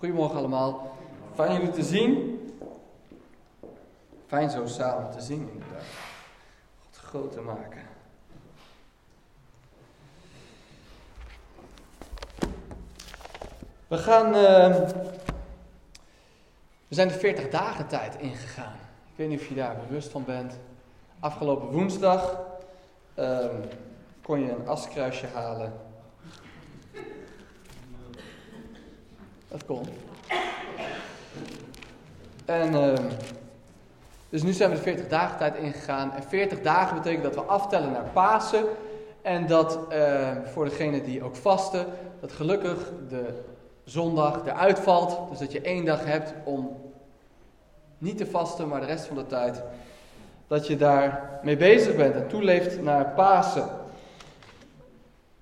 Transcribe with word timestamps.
Goedemorgen 0.00 0.38
allemaal. 0.38 0.96
Fijn 1.34 1.52
jullie 1.52 1.70
te 1.70 1.82
zien. 1.82 2.40
Fijn 4.26 4.50
zo 4.50 4.66
samen 4.66 5.10
te 5.10 5.20
zien 5.20 5.48
inderdaad. 5.52 5.84
God 6.78 6.96
groot 6.96 7.32
te 7.32 7.40
maken. 7.40 7.82
We 13.88 13.98
gaan. 13.98 14.26
Uh, 14.26 14.88
we 16.88 16.94
zijn 16.94 17.08
de 17.08 17.14
40 17.14 17.48
dagen 17.48 17.86
tijd 17.86 18.16
ingegaan. 18.16 18.76
Ik 19.10 19.16
weet 19.16 19.28
niet 19.28 19.40
of 19.40 19.46
je 19.46 19.54
daar 19.54 19.76
bewust 19.88 20.08
van 20.08 20.24
bent. 20.24 20.58
Afgelopen 21.18 21.68
woensdag 21.68 22.40
um, 23.16 23.62
kon 24.22 24.40
je 24.40 24.50
een 24.50 24.68
askruisje 24.68 25.26
halen 25.26 25.72
Kon. 29.66 29.86
En 32.44 32.72
uh, 32.72 32.92
dus 34.28 34.42
nu 34.42 34.52
zijn 34.52 34.70
we 34.70 34.76
de 34.76 34.82
40 34.82 35.08
dagen 35.08 35.38
tijd 35.38 35.56
ingegaan. 35.56 36.12
En 36.12 36.22
40 36.22 36.60
dagen 36.60 36.96
betekent 36.96 37.22
dat 37.22 37.34
we 37.34 37.40
aftellen 37.40 37.92
naar 37.92 38.08
Pasen. 38.12 38.64
En 39.22 39.46
dat 39.46 39.78
uh, 39.92 40.28
voor 40.52 40.64
degenen 40.64 41.04
die 41.04 41.22
ook 41.22 41.36
vasten, 41.36 41.86
dat 42.20 42.32
gelukkig 42.32 42.92
de 43.08 43.42
zondag 43.84 44.46
eruit 44.46 44.78
valt. 44.78 45.30
Dus 45.30 45.38
dat 45.38 45.52
je 45.52 45.60
één 45.60 45.84
dag 45.84 46.04
hebt 46.04 46.34
om 46.44 46.76
niet 47.98 48.16
te 48.16 48.26
vasten, 48.26 48.68
maar 48.68 48.80
de 48.80 48.86
rest 48.86 49.06
van 49.06 49.16
de 49.16 49.26
tijd 49.26 49.62
dat 50.46 50.66
je 50.66 50.76
daar 50.76 51.38
mee 51.42 51.56
bezig 51.56 51.96
bent 51.96 52.14
en 52.14 52.28
toeleeft 52.28 52.82
naar 52.82 53.06
Pasen. 53.06 53.68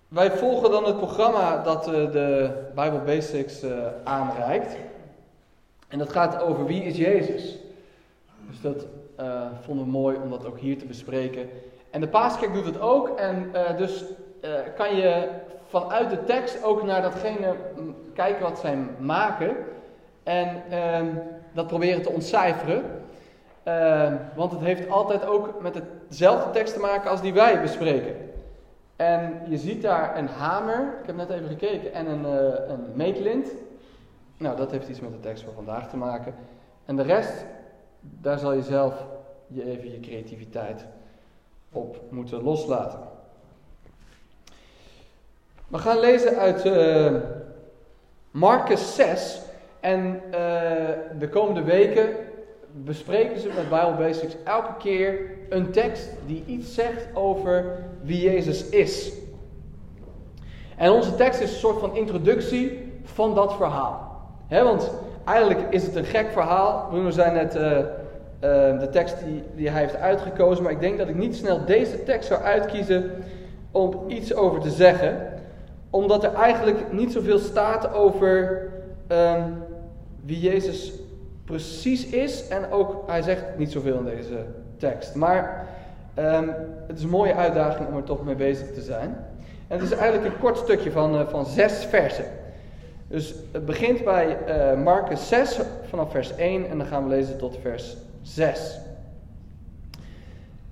Wij 0.08 0.30
volgen 0.30 0.70
dan 0.70 0.84
het 0.84 0.96
programma 0.96 1.62
dat 1.62 1.88
uh, 1.88 1.94
de 1.94 2.50
Bible 2.74 3.00
Basics 3.06 3.64
uh, 3.64 3.70
aanreikt. 4.04 4.76
En 5.88 5.98
dat 5.98 6.12
gaat 6.12 6.42
over 6.42 6.66
wie 6.66 6.82
is 6.82 6.96
Jezus. 6.96 7.56
Dus 8.46 8.60
dat 8.60 8.86
uh, 9.20 9.42
vonden 9.60 9.84
we 9.84 9.90
mooi 9.90 10.16
om 10.22 10.30
dat 10.30 10.46
ook 10.46 10.58
hier 10.58 10.78
te 10.78 10.86
bespreken. 10.86 11.48
En 11.90 12.00
de 12.00 12.08
Paaskerk 12.08 12.54
doet 12.54 12.64
het 12.64 12.80
ook. 12.80 13.08
En 13.08 13.52
dus 13.76 14.04
kan 14.76 14.96
je 14.96 15.28
vanuit 15.68 16.10
de 16.10 16.24
tekst 16.24 16.62
ook 16.64 16.82
naar 16.82 17.02
datgene 17.02 17.54
kijken 18.14 18.42
wat 18.42 18.58
zij 18.58 18.78
maken. 18.98 19.56
En 20.22 20.62
ehm, 20.70 21.06
dat 21.52 21.66
proberen 21.66 22.02
te 22.02 22.10
ontcijferen. 22.10 22.82
Ehm, 23.62 24.16
want 24.34 24.52
het 24.52 24.60
heeft 24.60 24.90
altijd 24.90 25.26
ook 25.26 25.60
met 25.60 25.82
dezelfde 26.08 26.50
tekst 26.50 26.74
te 26.74 26.80
maken 26.80 27.10
als 27.10 27.20
die 27.20 27.32
wij 27.32 27.60
bespreken. 27.60 28.28
En 28.98 29.42
je 29.48 29.56
ziet 29.56 29.82
daar 29.82 30.18
een 30.18 30.26
hamer, 30.26 30.98
ik 31.00 31.06
heb 31.06 31.16
net 31.16 31.30
even 31.30 31.48
gekeken, 31.48 31.92
en 31.92 32.06
een, 32.06 32.22
uh, 32.22 32.68
een 32.68 32.84
meetlint. 32.94 33.50
Nou, 34.36 34.56
dat 34.56 34.70
heeft 34.70 34.88
iets 34.88 35.00
met 35.00 35.12
de 35.12 35.20
tekst 35.20 35.44
van 35.44 35.52
vandaag 35.54 35.88
te 35.88 35.96
maken. 35.96 36.34
En 36.84 36.96
de 36.96 37.02
rest, 37.02 37.44
daar 38.00 38.38
zal 38.38 38.52
je 38.52 38.62
zelf 38.62 39.06
je 39.46 39.64
even 39.64 39.90
je 39.90 40.00
creativiteit 40.00 40.86
op 41.72 42.00
moeten 42.10 42.42
loslaten. 42.42 43.00
We 45.68 45.78
gaan 45.78 45.98
lezen 45.98 46.36
uit 46.36 46.64
uh, 46.64 47.14
Marcus 48.30 48.94
6. 48.94 49.40
En 49.80 50.22
uh, 50.24 50.32
de 51.18 51.28
komende 51.30 51.62
weken 51.62 52.08
bespreken 52.72 53.40
ze 53.40 53.48
met 53.48 53.68
Bible 53.68 53.94
Basics 53.98 54.36
elke 54.44 54.76
keer 54.78 55.20
een 55.48 55.70
tekst 55.70 56.08
die 56.26 56.42
iets 56.46 56.74
zegt 56.74 57.06
over 57.14 57.64
wie 58.02 58.20
Jezus 58.20 58.68
is. 58.68 59.12
En 60.76 60.92
onze 60.92 61.14
tekst 61.14 61.40
is 61.40 61.50
een 61.50 61.58
soort 61.58 61.78
van 61.78 61.96
introductie 61.96 62.92
van 63.04 63.34
dat 63.34 63.54
verhaal. 63.54 64.20
want 64.48 64.90
eigenlijk 65.24 65.60
is 65.70 65.82
het 65.82 65.94
een 65.94 66.04
gek 66.04 66.30
verhaal. 66.32 66.86
Bruno 66.90 67.10
zei 67.10 67.32
net 67.32 67.56
uh, 67.56 67.62
uh, 67.62 67.84
de 68.80 68.88
tekst 68.90 69.16
die, 69.54 69.68
hij 69.68 69.80
heeft 69.80 69.96
uitgekozen. 69.96 70.62
Maar 70.62 70.72
ik 70.72 70.80
denk 70.80 70.98
dat 70.98 71.08
ik 71.08 71.14
niet 71.14 71.36
snel 71.36 71.64
deze 71.64 72.02
tekst 72.02 72.28
zou 72.28 72.42
uitkiezen 72.42 73.10
om 73.70 74.04
iets 74.06 74.34
over 74.34 74.60
te 74.60 74.70
zeggen. 74.70 75.32
Omdat 75.90 76.24
er 76.24 76.34
eigenlijk 76.34 76.92
niet 76.92 77.12
zoveel 77.12 77.38
staat 77.38 77.92
over 77.92 78.68
um, 79.08 79.62
wie 80.24 80.40
Jezus 80.40 80.92
precies 81.48 82.06
is. 82.06 82.48
En 82.48 82.70
ook, 82.70 83.02
hij 83.06 83.22
zegt 83.22 83.44
niet 83.56 83.72
zoveel 83.72 83.98
in 83.98 84.04
deze 84.04 84.44
tekst. 84.76 85.14
Maar 85.14 85.66
um, 86.18 86.54
het 86.86 86.96
is 86.96 87.02
een 87.02 87.08
mooie 87.08 87.34
uitdaging 87.34 87.88
om 87.88 87.96
er 87.96 88.04
toch 88.04 88.24
mee 88.24 88.34
bezig 88.34 88.72
te 88.72 88.80
zijn. 88.80 89.16
En 89.68 89.78
het 89.78 89.90
is 89.90 89.96
eigenlijk 89.96 90.34
een 90.34 90.40
kort 90.40 90.56
stukje 90.56 90.90
van, 90.90 91.14
uh, 91.14 91.28
van 91.28 91.46
zes 91.46 91.84
versen. 91.84 92.24
Dus 93.08 93.34
het 93.52 93.66
begint 93.66 94.04
bij 94.04 94.36
uh, 94.48 94.82
Marcus 94.82 95.28
6 95.28 95.58
vanaf 95.88 96.10
vers 96.10 96.36
1 96.36 96.70
en 96.70 96.78
dan 96.78 96.86
gaan 96.86 97.02
we 97.02 97.08
lezen 97.08 97.38
tot 97.38 97.58
vers 97.62 97.96
6. 98.22 98.78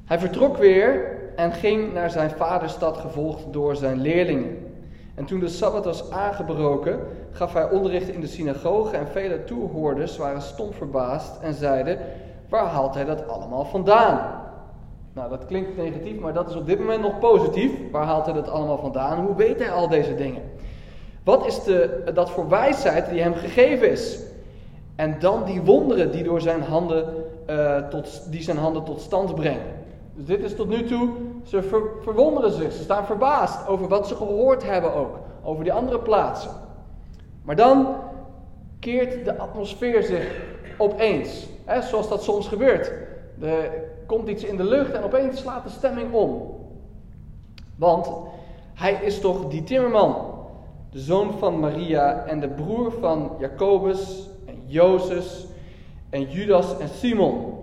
Hij 0.05 0.19
vertrok 0.19 0.57
weer 0.57 1.19
en 1.37 1.53
ging 1.53 1.93
naar 1.93 2.11
zijn 2.11 2.31
vaderstad 2.31 2.97
gevolgd 2.97 3.53
door 3.53 3.77
zijn 3.77 4.01
leerlingen. 4.01 4.57
En 5.15 5.25
toen 5.25 5.41
de 5.41 5.49
Sabbat 5.49 5.85
was 5.85 6.11
aangebroken, 6.11 7.01
gaf 7.37 7.53
hij 7.53 7.71
onderricht 7.71 8.09
in 8.09 8.21
de 8.21 8.27
synagoge 8.27 8.97
en 8.97 9.07
vele 9.07 9.45
toehoorders 9.45 10.17
waren 10.17 10.43
stom 10.43 10.73
verbaasd 10.73 11.41
en 11.41 11.55
zeiden, 11.55 11.99
waar 12.49 12.67
haalt 12.67 12.95
hij 12.95 13.05
dat 13.05 13.29
allemaal 13.29 13.65
vandaan? 13.65 14.45
Nou, 15.13 15.31
dat 15.31 15.47
klinkt 15.47 15.77
negatief, 15.77 16.19
maar 16.19 16.33
dat 16.33 16.51
is 16.51 16.57
op 16.57 16.67
dit 16.67 16.79
moment 16.79 17.03
nog 17.03 17.19
positief. 17.19 17.73
Waar 17.93 18.05
haalt 18.05 18.25
hij 18.25 18.35
dat 18.35 18.49
allemaal 18.49 18.79
vandaan? 18.79 19.25
Hoe 19.25 19.37
weet 19.37 19.59
hij 19.59 19.71
al 19.71 19.89
deze 19.89 20.15
dingen? 20.15 20.43
Wat 21.25 21.47
is 21.47 21.63
de, 21.63 22.11
dat 22.15 22.31
voor 22.31 22.49
wijsheid 22.49 23.11
die 23.11 23.21
hem 23.21 23.35
gegeven 23.35 23.91
is? 23.91 24.19
En 24.97 25.17
dan 25.19 25.45
die 25.45 25.63
wonderen 25.63 26.11
die, 26.11 26.23
door 26.23 26.41
zijn 26.41 26.63
handen, 26.63 27.05
uh, 27.51 27.77
tot, 27.77 28.27
die 28.31 28.43
zijn 28.43 28.57
handen 28.57 28.85
tot 28.85 29.01
stand 29.01 29.35
brengen. 29.35 29.75
Dus 30.15 30.25
dit 30.25 30.43
is 30.43 30.55
tot 30.55 30.69
nu 30.69 30.85
toe, 30.85 31.09
ze 31.45 31.63
ver, 31.63 31.83
verwonderen 32.03 32.51
zich, 32.51 32.73
ze 32.73 32.83
staan 32.83 33.07
verbaasd 33.07 33.69
over 33.69 33.89
wat 33.89 34.09
ze 34.09 34.15
gehoord 34.15 34.65
hebben 34.65 34.95
ook, 34.95 35.19
over 35.43 35.65
die 35.65 35.73
andere 35.73 35.99
plaatsen. 35.99 36.51
Maar 37.47 37.57
dan 37.57 37.97
keert 38.79 39.25
de 39.25 39.39
atmosfeer 39.39 40.03
zich 40.03 40.43
opeens, 40.79 41.47
hè, 41.65 41.83
zoals 41.83 42.09
dat 42.09 42.23
soms 42.23 42.49
gebeurt. 42.49 42.93
Er 43.41 43.71
komt 44.07 44.29
iets 44.29 44.45
in 44.45 44.57
de 44.57 44.65
lucht 44.65 44.93
en 44.93 45.03
opeens 45.03 45.41
slaat 45.41 45.65
de 45.65 45.71
stemming 45.71 46.13
om. 46.13 46.55
Want 47.77 48.11
hij 48.75 48.93
is 48.93 49.21
toch 49.21 49.49
die 49.49 49.63
timmerman, 49.63 50.17
de 50.91 51.01
zoon 51.01 51.39
van 51.39 51.61
Maria 51.61 52.25
en 52.25 52.41
de 52.41 52.49
broer 52.49 52.93
van 52.93 53.31
Jacobus 53.39 54.29
en 54.47 54.63
Jozef 54.65 55.45
en 56.11 56.31
Judas 56.31 56.79
en 56.79 56.89
Simon. 56.89 57.55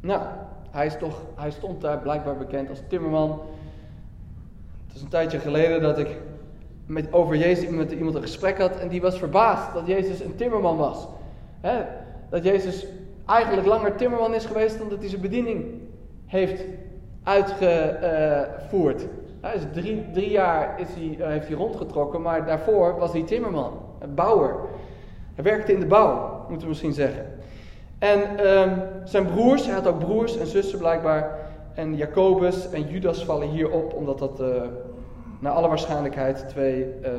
Nou, 0.00 0.22
hij, 0.70 0.86
is 0.86 0.98
toch, 0.98 1.22
hij 1.34 1.50
stond 1.50 1.80
daar 1.80 1.98
blijkbaar 1.98 2.36
bekend 2.36 2.70
als 2.70 2.82
timmerman. 2.88 3.40
Het 4.86 4.96
is 4.96 5.02
een 5.02 5.08
tijdje 5.08 5.38
geleden 5.38 5.82
dat 5.82 5.98
ik 5.98 6.20
met, 6.88 7.12
over 7.12 7.36
Jezus 7.36 7.68
met 7.68 7.92
iemand 7.92 8.14
een 8.14 8.22
gesprek 8.22 8.58
had 8.58 8.76
en 8.76 8.88
die 8.88 9.00
was 9.00 9.18
verbaasd 9.18 9.74
dat 9.74 9.86
Jezus 9.86 10.20
een 10.20 10.34
timmerman 10.36 10.76
was. 10.76 11.06
dat 12.30 12.44
Jezus 12.44 12.86
eigenlijk 13.26 13.66
langer 13.66 13.96
timmerman 13.96 14.34
is 14.34 14.46
geweest 14.46 14.78
dan 14.78 14.88
dat 14.88 14.98
hij 14.98 15.08
zijn 15.08 15.20
bediening 15.20 15.64
heeft 16.26 16.62
uitgevoerd. 17.22 19.06
Drie, 19.72 20.04
drie 20.12 20.30
jaar 20.30 20.80
is 20.80 20.88
hij, 20.94 21.16
eh, 21.20 21.28
heeft 21.28 21.46
hij 21.46 21.56
rondgetrokken, 21.56 22.22
maar 22.22 22.46
daarvoor 22.46 22.98
was 22.98 23.12
hij 23.12 23.22
timmerman, 23.22 23.72
een 23.98 24.14
bouwer. 24.14 24.54
Hij 25.34 25.44
werkte 25.44 25.72
in 25.72 25.80
de 25.80 25.86
bouw, 25.86 26.44
moeten 26.48 26.60
we 26.60 26.68
misschien 26.68 26.92
zeggen. 26.92 27.26
En 27.98 28.46
um, 28.46 28.82
zijn 29.04 29.26
broers, 29.26 29.64
hij 29.64 29.74
had 29.74 29.86
ook 29.86 29.98
broers 29.98 30.38
en 30.38 30.46
zussen 30.46 30.78
blijkbaar. 30.78 31.38
En 31.74 31.96
Jacobus 31.96 32.70
en 32.70 32.88
Judas 32.88 33.24
vallen 33.24 33.48
hier 33.48 33.70
op, 33.70 33.94
omdat 33.94 34.18
dat 34.18 34.40
uh, 34.40 34.46
naar 35.38 35.52
alle 35.52 35.68
waarschijnlijkheid 35.68 36.48
twee 36.48 36.94
uh, 37.02 37.10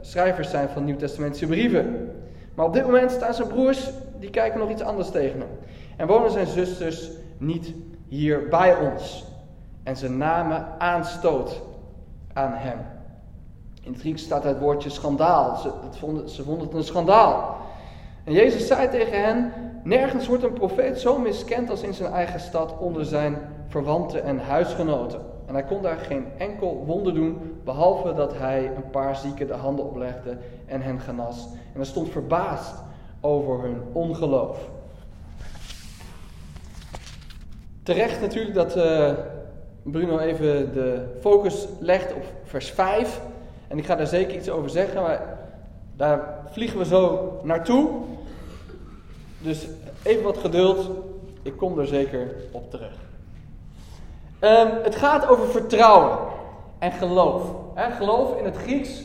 schrijvers 0.00 0.50
zijn 0.50 0.68
van 0.68 0.84
Nieuw-Testamentische 0.84 1.46
brieven. 1.46 2.10
Maar 2.54 2.66
op 2.66 2.72
dit 2.72 2.84
moment 2.84 3.10
staan 3.10 3.34
zijn 3.34 3.48
broers, 3.48 3.90
die 4.18 4.30
kijken 4.30 4.60
nog 4.60 4.70
iets 4.70 4.82
anders 4.82 5.10
tegen 5.10 5.38
hem. 5.38 5.48
En 5.96 6.06
wonen 6.06 6.30
zijn 6.30 6.46
zusters 6.46 7.10
niet 7.38 7.74
hier 8.08 8.48
bij 8.48 8.76
ons. 8.76 9.24
En 9.82 9.96
ze 9.96 10.10
namen 10.10 10.66
aanstoot 10.78 11.62
aan 12.32 12.52
hem. 12.54 12.78
In 13.82 13.92
het 13.92 14.00
Grieks 14.00 14.22
staat 14.22 14.44
het 14.44 14.58
woordje 14.58 14.90
schandaal. 14.90 15.56
Ze, 15.56 15.70
vonden, 15.90 16.28
ze 16.28 16.42
vonden 16.42 16.66
het 16.66 16.76
een 16.76 16.84
schandaal. 16.84 17.56
En 18.24 18.32
Jezus 18.32 18.66
zei 18.66 18.88
tegen 18.88 19.22
hen: 19.22 19.52
Nergens 19.82 20.26
wordt 20.26 20.42
een 20.42 20.52
profeet 20.52 21.00
zo 21.00 21.18
miskend 21.18 21.70
als 21.70 21.82
in 21.82 21.94
zijn 21.94 22.12
eigen 22.12 22.40
stad 22.40 22.78
onder 22.78 23.04
zijn 23.04 23.38
verwanten 23.68 24.24
en 24.24 24.38
huisgenoten. 24.38 25.20
En 25.46 25.54
hij 25.54 25.64
kon 25.64 25.82
daar 25.82 25.96
geen 25.96 26.26
enkel 26.38 26.84
wonder 26.86 27.14
doen, 27.14 27.60
behalve 27.64 28.14
dat 28.14 28.38
hij 28.38 28.72
een 28.76 28.90
paar 28.90 29.16
zieken 29.16 29.46
de 29.46 29.52
handen 29.52 29.84
oplegde 29.84 30.36
en 30.66 30.82
hen 30.82 31.00
genas. 31.00 31.46
En 31.52 31.74
hij 31.80 31.84
stond 31.84 32.08
verbaasd 32.08 32.74
over 33.20 33.62
hun 33.62 33.82
ongeloof. 33.92 34.70
Terecht 37.82 38.20
natuurlijk 38.20 38.54
dat 38.54 38.76
uh, 38.76 39.12
Bruno 39.82 40.18
even 40.18 40.72
de 40.72 41.16
focus 41.20 41.68
legt 41.80 42.14
op 42.14 42.22
vers 42.44 42.70
5. 42.70 43.20
En 43.68 43.78
ik 43.78 43.86
ga 43.86 43.94
daar 43.94 44.06
zeker 44.06 44.36
iets 44.36 44.50
over 44.50 44.70
zeggen, 44.70 45.02
maar 45.02 45.34
Daar 45.96 46.38
vliegen 46.50 46.78
we 46.78 46.84
zo 46.84 47.32
naartoe. 47.42 47.90
Dus 49.38 49.66
even 50.02 50.22
wat 50.22 50.38
geduld. 50.38 50.90
Ik 51.42 51.56
kom 51.56 51.78
er 51.78 51.86
zeker 51.86 52.34
op 52.52 52.70
terug. 52.70 53.13
Ehm, 54.44 54.82
het 54.82 54.96
gaat 54.96 55.28
over 55.28 55.46
vertrouwen 55.48 56.18
en 56.78 56.92
geloof. 56.92 57.42
geloof 57.76 58.38
in 58.38 58.44
het 58.44 58.56
Grieks 58.56 59.02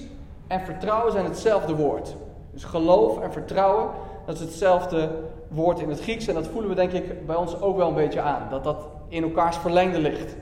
en 0.47 0.61
vertrouwen 0.61 1.11
zijn 1.11 1.25
hetzelfde 1.25 1.75
woord. 1.75 2.15
Dus 2.51 2.63
geloof 2.63 3.19
en 3.19 3.31
vertrouwen, 3.31 3.89
dat 4.25 4.35
is 4.35 4.41
hetzelfde 4.41 5.09
woord 5.47 5.79
in 5.79 5.89
het 5.89 6.01
Grieks. 6.01 6.27
En 6.27 6.33
dat 6.33 6.47
voelen 6.47 6.69
we 6.69 6.75
denk 6.75 6.91
ik 6.91 7.25
bij 7.25 7.35
ons 7.35 7.61
ook 7.61 7.77
wel 7.77 7.87
een 7.87 7.93
beetje 7.93 8.21
aan. 8.21 8.47
Dat 8.49 8.63
dat 8.63 8.87
in 9.07 9.23
elkaars 9.23 9.57
verlengde 9.57 9.99
ligt. 9.99 10.35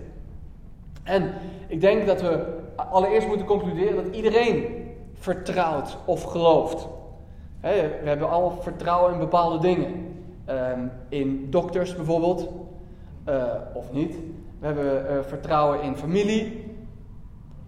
En 1.04 1.34
ik 1.68 1.82
denk 1.82 2.08
dat 2.08 2.22
we 2.22 2.46
allereerst 2.76 3.28
moeten 3.28 3.46
concluderen 3.46 4.04
dat 4.04 4.16
iedereen 4.16 4.86
vertrouwt 5.14 5.98
of 6.06 6.24
gelooft. 6.24 6.88
we 7.62 8.02
hebben 8.04 8.30
al 8.30 8.58
vertrouwen 8.62 9.14
in 9.14 9.20
bepaalde 9.20 9.60
dingen. 9.60 10.16
Ehm, 10.46 10.80
in 11.10 11.48
dokters 11.50 11.96
bijvoorbeeld, 11.96 12.48
uh, 13.30 13.44
of 13.74 13.92
niet. 13.92 14.16
We 14.59 14.65
hebben 14.65 15.06
uh, 15.12 15.18
vertrouwen 15.27 15.81
in 15.81 15.98
familie, 15.98 16.75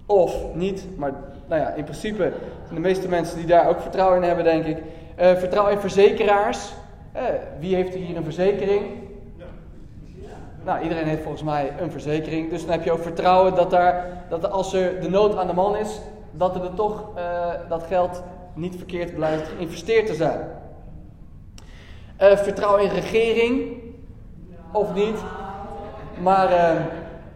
of 0.06 0.53
niet. 0.53 0.88
Maar 0.97 1.12
nou 1.47 1.62
ja, 1.62 1.69
in 1.69 1.83
principe 1.83 2.33
de 2.74 2.80
meeste 2.80 3.07
mensen 3.07 3.38
die 3.38 3.45
daar 3.45 3.68
ook 3.68 3.81
vertrouwen 3.81 4.18
in 4.18 4.27
hebben, 4.27 4.44
denk 4.44 4.65
ik. 4.65 4.77
Uh, 4.77 5.36
vertrouwen 5.36 5.74
in 5.74 5.80
verzekeraars. 5.80 6.74
wie 7.59 7.75
heeft 7.75 7.94
hier 7.94 8.18
een 8.18 8.24
verzekering? 8.24 8.81
Nou, 10.63 10.81
iedereen 10.81 11.07
heeft 11.07 11.21
volgens 11.21 11.44
mij 11.44 11.74
een 11.80 11.91
verzekering. 11.91 12.50
Dus 12.50 12.62
dan 12.62 12.71
heb 12.71 12.83
je 12.83 12.92
ook 12.92 13.01
vertrouwen 13.01 13.56
dat, 13.56 13.69
daar, 13.69 14.24
dat 14.30 14.51
als 14.51 14.74
er 14.74 15.01
de 15.01 15.09
nood 15.09 15.35
aan 15.35 15.47
de 15.47 15.53
man 15.53 15.75
is, 15.75 16.00
dat 16.31 16.56
er 16.56 16.74
toch 16.74 17.09
dat 17.69 17.83
geld 17.83 18.24
niet 18.53 18.75
verkeerd 18.75 19.15
blijft 19.15 19.47
geïnvesteerd 19.47 20.07
te 20.07 20.13
zijn. 20.13 20.39
Vertrouwen 22.18 22.83
in 22.83 22.89
regering, 22.89 23.81
of 24.71 24.94
niet. 24.94 25.18
Maar 26.21 26.51
uh, 26.51 26.81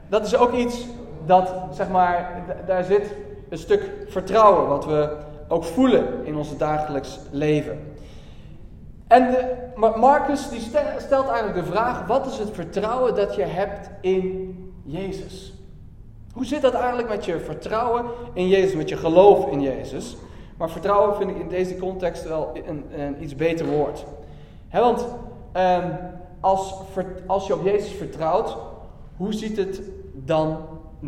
dat 0.10 0.26
is 0.26 0.36
ook 0.36 0.52
iets 0.52 0.86
dat, 1.26 1.54
zeg 1.72 1.90
maar, 1.90 2.44
daar 2.66 2.84
zit 2.84 3.14
een 3.50 3.58
stuk 3.58 3.92
vertrouwen, 4.08 4.68
wat 4.68 4.86
we 4.86 5.18
ook 5.48 5.64
voelen 5.64 6.26
in 6.26 6.36
ons 6.36 6.58
dagelijks 6.58 7.20
leven. 7.32 7.94
En 9.08 9.32
de, 9.32 9.54
Marcus 9.96 10.50
die 10.50 10.62
stelt 10.98 11.28
eigenlijk 11.28 11.66
de 11.66 11.72
vraag: 11.72 12.08
wat 12.08 12.26
is 12.26 12.38
het 12.38 12.50
vertrouwen 12.52 13.16
dat 13.16 13.36
je 13.36 13.44
hebt 13.44 13.90
in 14.02 14.56
Jezus? 14.84 15.54
Hoe 16.34 16.46
zit 16.46 16.62
dat 16.62 16.74
eigenlijk 16.74 17.10
met 17.10 17.26
je 17.26 17.40
vertrouwen 17.40 18.06
in 18.34 18.48
Jezus, 18.48 18.76
met 18.76 18.90
je 18.90 18.98
geloof 18.98 19.48
in 19.48 19.62
Jezus? 19.62 20.18
Maar 20.58 20.70
vertrouwen 20.70 21.16
vind 21.16 21.30
ik 21.30 21.38
in 21.38 21.48
deze 21.48 21.78
context 21.78 22.28
wel 22.28 22.52
een, 22.68 22.86
een 23.00 23.24
iets 23.24 23.36
beter 23.36 23.66
woord 23.66 24.06
want 24.82 25.06
ehm, 25.52 25.90
als, 26.40 26.76
als 27.28 27.48
je 27.48 27.54
op 27.54 27.64
Jezus 27.64 27.92
vertrouwt, 27.92 28.58
hoe 29.24 29.34
ziet 29.34 29.58
het 29.58 29.82
dan 30.14 30.58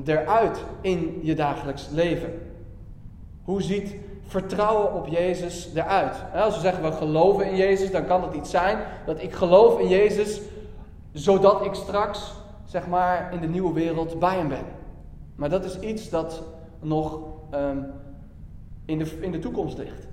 eruit 0.05 0.63
in 0.81 1.19
je 1.21 1.35
dagelijks 1.35 1.89
leven? 1.89 2.31
Hoe 3.43 3.61
ziet 3.61 3.95
vertrouwen 4.27 4.93
op 4.93 5.07
Jezus 5.07 5.69
eruit? 5.73 6.15
Als 6.33 6.55
we 6.55 6.61
zeggen 6.61 6.83
we 6.83 6.91
geloven 6.91 7.49
in 7.49 7.55
Jezus, 7.55 7.91
dan 7.91 8.05
kan 8.05 8.21
het 8.23 8.33
iets 8.33 8.49
zijn 8.49 8.77
dat 9.05 9.21
ik 9.21 9.33
geloof 9.33 9.79
in 9.79 9.87
Jezus, 9.87 10.41
zodat 11.11 11.65
ik 11.65 11.73
straks, 11.73 12.33
zeg 12.65 12.87
maar, 12.87 13.33
in 13.33 13.39
de 13.39 13.47
nieuwe 13.47 13.73
wereld 13.73 14.19
bij 14.19 14.37
hem 14.37 14.47
ben. 14.47 14.65
Maar 15.35 15.49
dat 15.49 15.65
is 15.65 15.79
iets 15.79 16.09
dat 16.09 16.43
nog 16.79 17.19
ehm, 17.49 17.77
in, 18.85 18.97
de, 18.97 19.17
in 19.19 19.31
de 19.31 19.39
toekomst 19.39 19.77
ligt. 19.77 20.07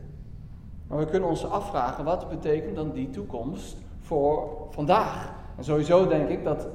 Maar 0.86 0.98
we 0.98 1.06
kunnen 1.06 1.28
ons 1.28 1.46
afvragen, 1.46 2.04
wat 2.04 2.28
betekent 2.28 2.76
dan 2.76 2.92
die 2.92 3.10
toekomst 3.10 3.76
voor 4.00 4.48
vandaag? 4.70 5.32
En 5.56 5.64
sowieso 5.64 6.08
denk 6.08 6.28
ik 6.28 6.44
dat 6.44 6.68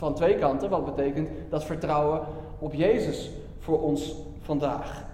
van 0.00 0.14
twee 0.14 0.38
kanten, 0.38 0.70
wat 0.70 0.84
betekent 0.84 1.28
dat 1.50 1.64
vertrouwen 1.64 2.20
op 2.58 2.74
Jezus 2.74 3.30
voor 3.58 3.82
ons 3.82 4.14
vandaag? 4.40 5.04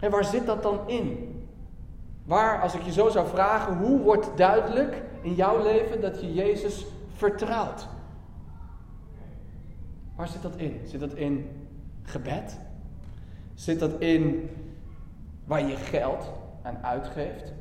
En 0.00 0.10
waar 0.10 0.24
zit 0.24 0.46
dat 0.46 0.62
dan 0.62 0.78
in? 0.86 1.34
Waar, 2.24 2.62
als 2.62 2.74
ik 2.74 2.82
je 2.82 2.92
zo 2.92 3.08
zou 3.08 3.28
vragen, 3.28 3.76
hoe 3.76 4.00
wordt 4.00 4.36
duidelijk 4.36 5.02
in 5.20 5.34
jouw 5.34 5.62
leven 5.62 6.00
dat 6.00 6.20
je 6.20 6.34
Jezus 6.34 6.86
vertrouwt? 7.14 7.88
Waar 10.16 10.28
zit 10.28 10.42
dat 10.42 10.56
in? 10.56 10.80
Zit 10.84 11.00
dat 11.00 11.14
in 11.14 11.48
gebed? 12.02 12.58
Zit 13.54 13.80
dat 13.80 14.00
in 14.00 14.50
waar 15.44 15.66
je 15.66 15.76
geld 15.76 16.32
aan 16.62 16.78
uitgeeft, 16.82 17.52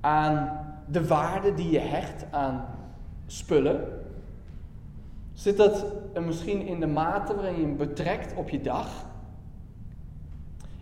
aan 0.00 0.58
de 0.86 1.06
waarde 1.06 1.54
die 1.54 1.70
je 1.70 1.78
hecht 1.78 2.24
aan 2.30 2.64
spullen? 3.26 3.99
Zit 5.40 5.56
dat 5.56 5.84
misschien 6.26 6.66
in 6.66 6.80
de 6.80 6.86
mate 6.86 7.34
waarin 7.34 7.56
je 7.56 7.62
hem 7.62 7.76
betrekt 7.76 8.34
op 8.36 8.48
je 8.48 8.60
dag? 8.60 8.88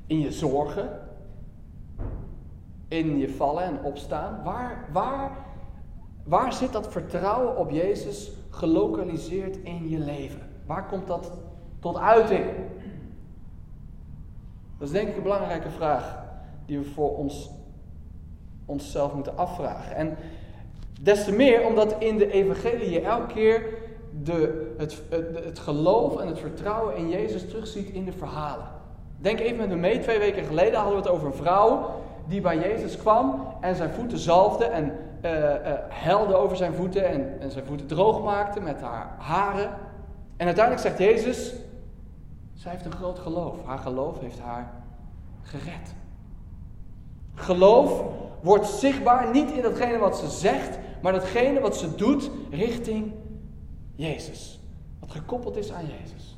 In 0.07 0.21
je 0.21 0.33
zorgen? 0.33 1.01
In 2.89 3.19
je 3.19 3.29
vallen 3.29 3.63
en 3.63 3.83
opstaan? 3.83 4.43
Waar, 4.45 4.89
waar, 4.93 5.31
waar 6.25 6.53
zit 6.53 6.73
dat 6.73 6.89
vertrouwen 6.89 7.57
op 7.57 7.71
Jezus 7.71 8.31
gelokaliseerd 8.51 9.57
in 9.57 9.89
je 9.89 9.99
leven? 9.99 10.49
Waar 10.67 10.87
komt 10.87 11.07
dat 11.07 11.33
tot 11.79 11.97
uiting? 11.97 12.47
Dat 14.79 14.89
is 14.89 14.91
denk 14.91 15.09
ik 15.09 15.17
een 15.17 15.23
belangrijke 15.23 15.71
vraag 15.71 16.25
die 16.67 16.79
we 16.79 16.85
voor 16.85 17.17
ons 17.17 17.51
onszelf 18.67 19.15
moeten 19.15 19.37
afvragen. 19.37 19.97
En 19.97 20.17
des 21.01 21.25
te 21.25 21.33
meer 21.33 21.67
omdat 21.67 21.95
in 21.99 22.19
de 22.19 22.31
evangelie 22.31 22.91
je 22.91 23.01
elke 23.01 23.35
keer 23.35 23.87
de, 24.23 24.73
het, 24.77 25.03
het, 25.09 25.45
het 25.45 25.59
geloof 25.59 26.21
en 26.21 26.27
het 26.27 26.39
vertrouwen 26.39 26.97
in 26.97 27.09
Jezus 27.09 27.49
terugziet 27.49 27.89
in 27.89 28.05
de 28.05 28.13
verhalen. 28.13 28.67
Denk 29.17 29.41
even 29.41 29.57
met 29.57 29.69
me 29.69 29.77
mee, 29.77 29.99
twee 29.99 30.19
weken 30.19 30.45
geleden 30.45 30.75
hadden 30.75 30.97
we 30.97 31.03
het 31.03 31.11
over 31.11 31.27
een 31.27 31.35
vrouw 31.35 31.91
die 32.27 32.41
bij 32.41 32.59
Jezus 32.59 32.97
kwam 32.97 33.57
en 33.61 33.77
zijn 33.77 33.91
voeten 33.91 34.19
zalfde 34.19 34.65
en 34.65 34.85
uh, 35.25 35.31
helde 35.89 36.35
over 36.35 36.57
zijn 36.57 36.75
voeten 36.75 37.09
en, 37.09 37.41
en 37.41 37.51
zijn 37.51 37.65
voeten 37.65 37.87
droog 37.87 38.23
maakte 38.23 38.61
met 38.61 38.81
haar 38.81 39.15
haren. 39.19 39.71
En 40.37 40.47
uiteindelijk 40.47 40.87
zegt 40.87 40.99
Jezus, 40.99 41.55
zij 42.55 42.73
heeft 42.73 42.85
een 42.85 42.93
groot 42.93 43.19
geloof. 43.19 43.57
Haar 43.65 43.79
geloof 43.79 44.21
heeft 44.21 44.39
haar 44.39 44.73
gered. 45.43 45.95
Geloof 47.35 48.03
wordt 48.41 48.67
zichtbaar 48.67 49.31
niet 49.33 49.51
in 49.51 49.63
datgene 49.63 49.99
wat 49.99 50.17
ze 50.17 50.29
zegt, 50.29 50.79
maar 51.03 51.13
datgene 51.13 51.61
wat 51.61 51.77
ze 51.77 51.95
doet 51.95 52.31
richting 52.51 53.13
Jezus. 53.99 54.61
Wat 55.01 55.11
gekoppeld 55.11 55.57
is 55.57 55.73
aan 55.73 55.85
Jezus. 55.87 56.37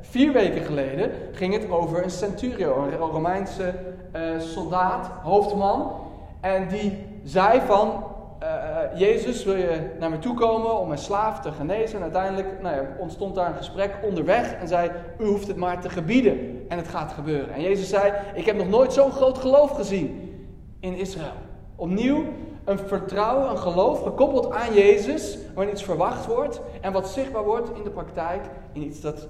vier 0.00 0.32
weken 0.32 0.64
geleden 0.64 1.10
ging 1.32 1.52
het 1.52 1.70
over 1.70 2.04
een 2.04 2.10
centurio, 2.10 2.82
een 2.82 2.96
Romeinse 2.96 3.74
uh, 4.16 4.40
soldaat, 4.40 5.06
hoofdman. 5.06 5.92
En 6.40 6.68
die 6.68 6.92
zei 7.24 7.60
van, 7.60 8.04
uh, 8.42 8.98
Jezus, 8.98 9.44
wil 9.44 9.56
je 9.56 9.90
naar 9.98 10.10
me 10.10 10.18
toe 10.18 10.34
komen 10.34 10.78
om 10.78 10.88
mijn 10.88 11.00
slaaf 11.00 11.40
te 11.40 11.52
genezen? 11.52 11.96
En 11.96 12.02
uiteindelijk 12.02 12.62
nou 12.62 12.74
ja, 12.74 12.82
ontstond 12.98 13.34
daar 13.34 13.48
een 13.48 13.56
gesprek 13.56 13.98
onderweg 14.02 14.52
en 14.52 14.68
zei, 14.68 14.90
u 15.18 15.24
hoeft 15.24 15.46
het 15.46 15.56
maar 15.56 15.80
te 15.80 15.88
gebieden 15.88 16.64
en 16.68 16.76
het 16.76 16.88
gaat 16.88 17.12
gebeuren. 17.12 17.54
En 17.54 17.60
Jezus 17.60 17.88
zei, 17.88 18.12
ik 18.34 18.46
heb 18.46 18.56
nog 18.56 18.68
nooit 18.68 18.92
zo'n 18.92 19.12
groot 19.12 19.38
geloof 19.38 19.70
gezien 19.70 20.38
in 20.80 20.94
Israël. 20.94 21.36
Opnieuw 21.76 22.24
een 22.66 22.78
vertrouwen, 22.78 23.50
een 23.50 23.58
geloof 23.58 24.02
gekoppeld 24.02 24.52
aan 24.52 24.74
Jezus, 24.74 25.38
waarin 25.54 25.72
iets 25.72 25.84
verwacht 25.84 26.26
wordt 26.26 26.60
en 26.80 26.92
wat 26.92 27.08
zichtbaar 27.08 27.44
wordt 27.44 27.76
in 27.76 27.82
de 27.82 27.90
praktijk, 27.90 28.50
in 28.72 28.82
iets 28.82 29.00
dat 29.00 29.28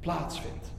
plaatsvindt. 0.00 0.72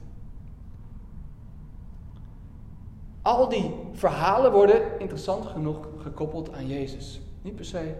Al 3.22 3.48
die 3.48 3.74
verhalen 3.92 4.52
worden 4.52 4.98
interessant 4.98 5.46
genoeg 5.46 5.88
gekoppeld 5.98 6.52
aan 6.52 6.66
Jezus. 6.66 7.20
Niet 7.42 7.56
per 7.56 7.64
se 7.64 7.94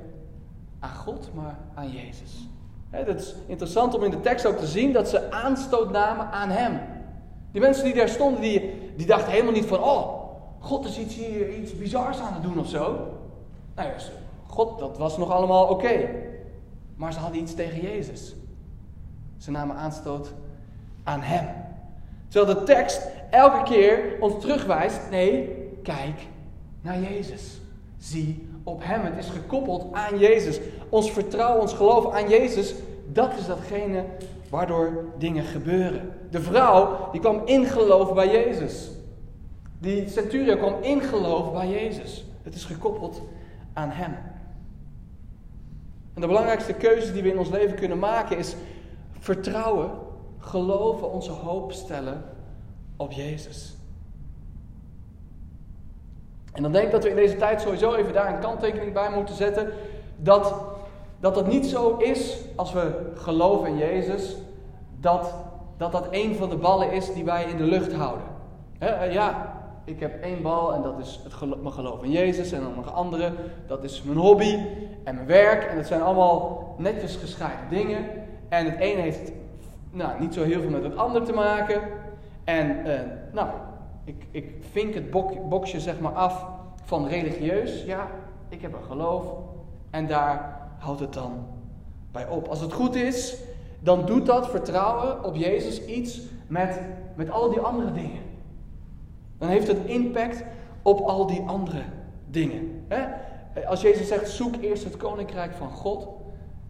aan 0.79 0.95
God, 0.95 1.31
maar 1.35 1.59
aan 1.75 1.91
Jezus. 1.91 2.49
Het 2.91 3.21
is 3.21 3.35
interessant 3.47 3.95
om 3.95 4.03
in 4.03 4.11
de 4.11 4.21
tekst 4.21 4.47
ook 4.47 4.57
te 4.57 4.67
zien 4.67 4.93
dat 4.93 5.09
ze 5.09 5.31
aanstoot 5.31 5.91
namen 5.91 6.31
aan 6.31 6.49
Hem. 6.49 6.81
Die 7.53 7.61
mensen 7.61 7.85
die 7.85 7.95
daar 7.95 8.09
stonden, 8.09 8.41
die, 8.41 8.75
die 8.97 9.07
dachten 9.07 9.33
helemaal 9.33 9.53
niet 9.53 9.67
van, 9.67 9.83
oh, 9.83 10.21
God 10.59 10.85
is 10.85 10.99
iets 10.99 11.15
hier, 11.15 11.55
iets 11.55 11.77
bizars 11.77 12.21
aan 12.21 12.33
het 12.35 12.43
doen 12.43 12.59
of 12.59 12.69
zo. 12.69 12.99
Nou 13.75 13.89
ja, 13.89 13.95
God, 14.47 14.79
dat 14.79 14.99
was 14.99 15.19
nog 15.19 15.31
allemaal 15.31 15.67
oké. 15.67 16.09
Maar 16.97 17.13
ze 17.13 17.19
hadden 17.19 17.41
iets 17.41 17.55
tegen 17.55 17.81
Jezus. 17.81 18.35
Ze 19.39 19.51
namen 19.51 19.77
aanstoot 19.77 20.33
aan 21.05 21.21
Hem. 21.21 21.47
Terwijl 22.29 22.59
de 22.59 22.65
tekst 22.65 23.09
elke 23.31 23.63
keer 23.63 24.17
ons 24.21 24.41
terugwijst, 24.41 25.01
nee, 25.11 25.49
kijk 25.83 26.27
naar 26.81 27.01
Jezus. 27.01 27.61
Zie 27.99 28.49
op 28.63 28.85
Hem. 28.85 29.05
Het 29.05 29.19
is 29.19 29.29
gekoppeld 29.29 29.93
aan 29.93 30.19
Jezus. 30.19 30.61
Ons 30.89 31.13
vertrouwen, 31.13 31.61
ons 31.61 31.73
geloof 31.73 32.13
aan 32.13 32.29
Jezus, 32.29 32.75
dat 33.07 33.39
is 33.39 33.47
datgene 33.47 34.05
waardoor 34.51 35.05
dingen 35.19 35.45
gebeuren. 35.45 36.13
De 36.31 36.41
vrouw, 36.41 37.09
die 37.13 37.21
kwam 37.21 37.43
in 37.45 37.65
geloof 37.65 38.15
bij 38.15 38.31
Jezus. 38.31 38.91
Die 39.79 40.09
centurion 40.09 40.59
kwam 40.59 40.75
in 40.81 41.01
geloof 41.01 41.53
bij 41.53 41.69
Jezus. 41.69 42.25
Het 42.43 42.55
is 42.55 42.65
gekoppeld 42.65 43.23
aan 43.73 43.91
Hem. 43.91 44.17
En 46.15 46.21
de 46.21 46.27
belangrijkste 46.27 46.73
keuze 46.73 47.13
die 47.13 47.23
we 47.23 47.31
in 47.31 47.39
ons 47.39 47.49
leven 47.49 47.77
kunnen 47.77 47.99
maken 47.99 48.39
is 48.39 48.57
vertrouwen, 49.19 49.91
geloven, 50.39 51.13
onze 51.13 51.31
hoop 51.31 51.73
stellen 51.73 52.25
op 52.97 53.13
Jezus. 53.13 53.77
En 56.53 56.63
dan 56.63 56.73
denk 56.73 56.85
ik 56.85 56.93
dat 56.93 57.03
we 57.03 57.11
in 57.11 57.17
deze 57.17 57.37
tijd 57.37 57.61
sowieso 57.61 57.95
even 57.95 58.13
daar 58.13 58.35
een 58.35 58.41
kanttekening 58.41 58.93
bij 58.93 59.11
moeten 59.11 59.35
zetten. 59.35 59.73
Dat 60.17 60.55
dat 61.21 61.47
niet 61.47 61.67
zo 61.67 61.97
is 61.97 62.37
als 62.57 62.73
we 62.73 63.13
geloven 63.15 63.69
in 63.69 63.77
Jezus, 63.77 64.37
dat 65.01 65.35
dat, 65.81 65.93
dat 65.93 66.07
een 66.11 66.37
van 66.37 66.49
de 66.49 66.57
ballen 66.57 66.93
is 66.93 67.13
die 67.13 67.25
wij 67.25 67.45
in 67.45 67.57
de 67.57 67.65
lucht 67.65 67.93
houden. 67.93 68.25
Eh, 68.79 69.13
ja, 69.13 69.50
ik 69.85 70.01
heb 70.01 70.23
één 70.23 70.43
bal 70.43 70.75
en 70.75 70.83
dat 70.83 70.99
is 70.99 71.21
het 71.25 71.63
mijn 71.63 71.75
geloof 71.75 72.03
in 72.03 72.11
Jezus. 72.11 72.53
En 72.53 72.63
dan 72.63 72.75
nog 72.75 72.95
andere, 72.95 73.33
dat 73.67 73.85
is 73.85 74.03
mijn 74.03 74.19
hobby 74.19 74.59
en 75.05 75.15
mijn 75.15 75.27
werk. 75.27 75.65
En 75.65 75.77
dat 75.77 75.87
zijn 75.87 76.03
allemaal 76.03 76.75
netjes 76.79 77.17
gescheiden 77.17 77.69
dingen. 77.71 78.05
En 78.49 78.65
het 78.65 78.79
ene 78.79 79.01
heeft 79.01 79.33
nou, 79.91 80.21
niet 80.21 80.35
zo 80.35 80.43
heel 80.43 80.61
veel 80.61 80.71
met 80.71 80.83
het 80.83 80.97
ander 80.97 81.25
te 81.25 81.33
maken. 81.33 81.83
En 82.45 82.87
uh, 82.87 83.01
nou, 83.33 83.49
ik, 84.05 84.27
ik 84.31 84.55
vink 84.71 84.95
het 84.95 85.11
bok, 85.49 85.67
zeg 85.67 86.01
maar 86.01 86.13
af 86.13 86.47
van 86.85 87.07
religieus. 87.07 87.85
Ja, 87.85 88.09
ik 88.49 88.63
heb 88.63 88.73
een 88.73 88.85
geloof. 88.85 89.25
En 89.91 90.07
daar 90.07 90.61
houdt 90.79 91.01
het 91.01 91.13
dan 91.13 91.47
bij 92.13 92.29
op. 92.29 92.49
Als 92.49 92.61
het 92.61 92.73
goed 92.73 92.95
is, 92.95 93.37
dan 93.81 94.07
doet 94.07 94.27
dat 94.27 94.51
vertrouwen 94.51 95.25
op 95.25 95.37
Jezus 95.37 95.85
iets 95.85 96.21
met, 96.47 96.81
met 97.15 97.31
al 97.31 97.51
die 97.51 97.61
andere 97.61 97.93
dingen. 97.93 98.30
Dan 99.41 99.49
heeft 99.49 99.67
het 99.67 99.85
impact 99.85 100.45
op 100.83 101.01
al 101.01 101.27
die 101.27 101.43
andere 101.47 101.83
dingen. 102.31 102.85
Als 103.67 103.81
Jezus 103.81 104.09
zegt, 104.09 104.29
zoek 104.29 104.55
eerst 104.61 104.85
het 104.85 104.97
koninkrijk 104.97 105.53
van 105.53 105.71
God, 105.71 106.09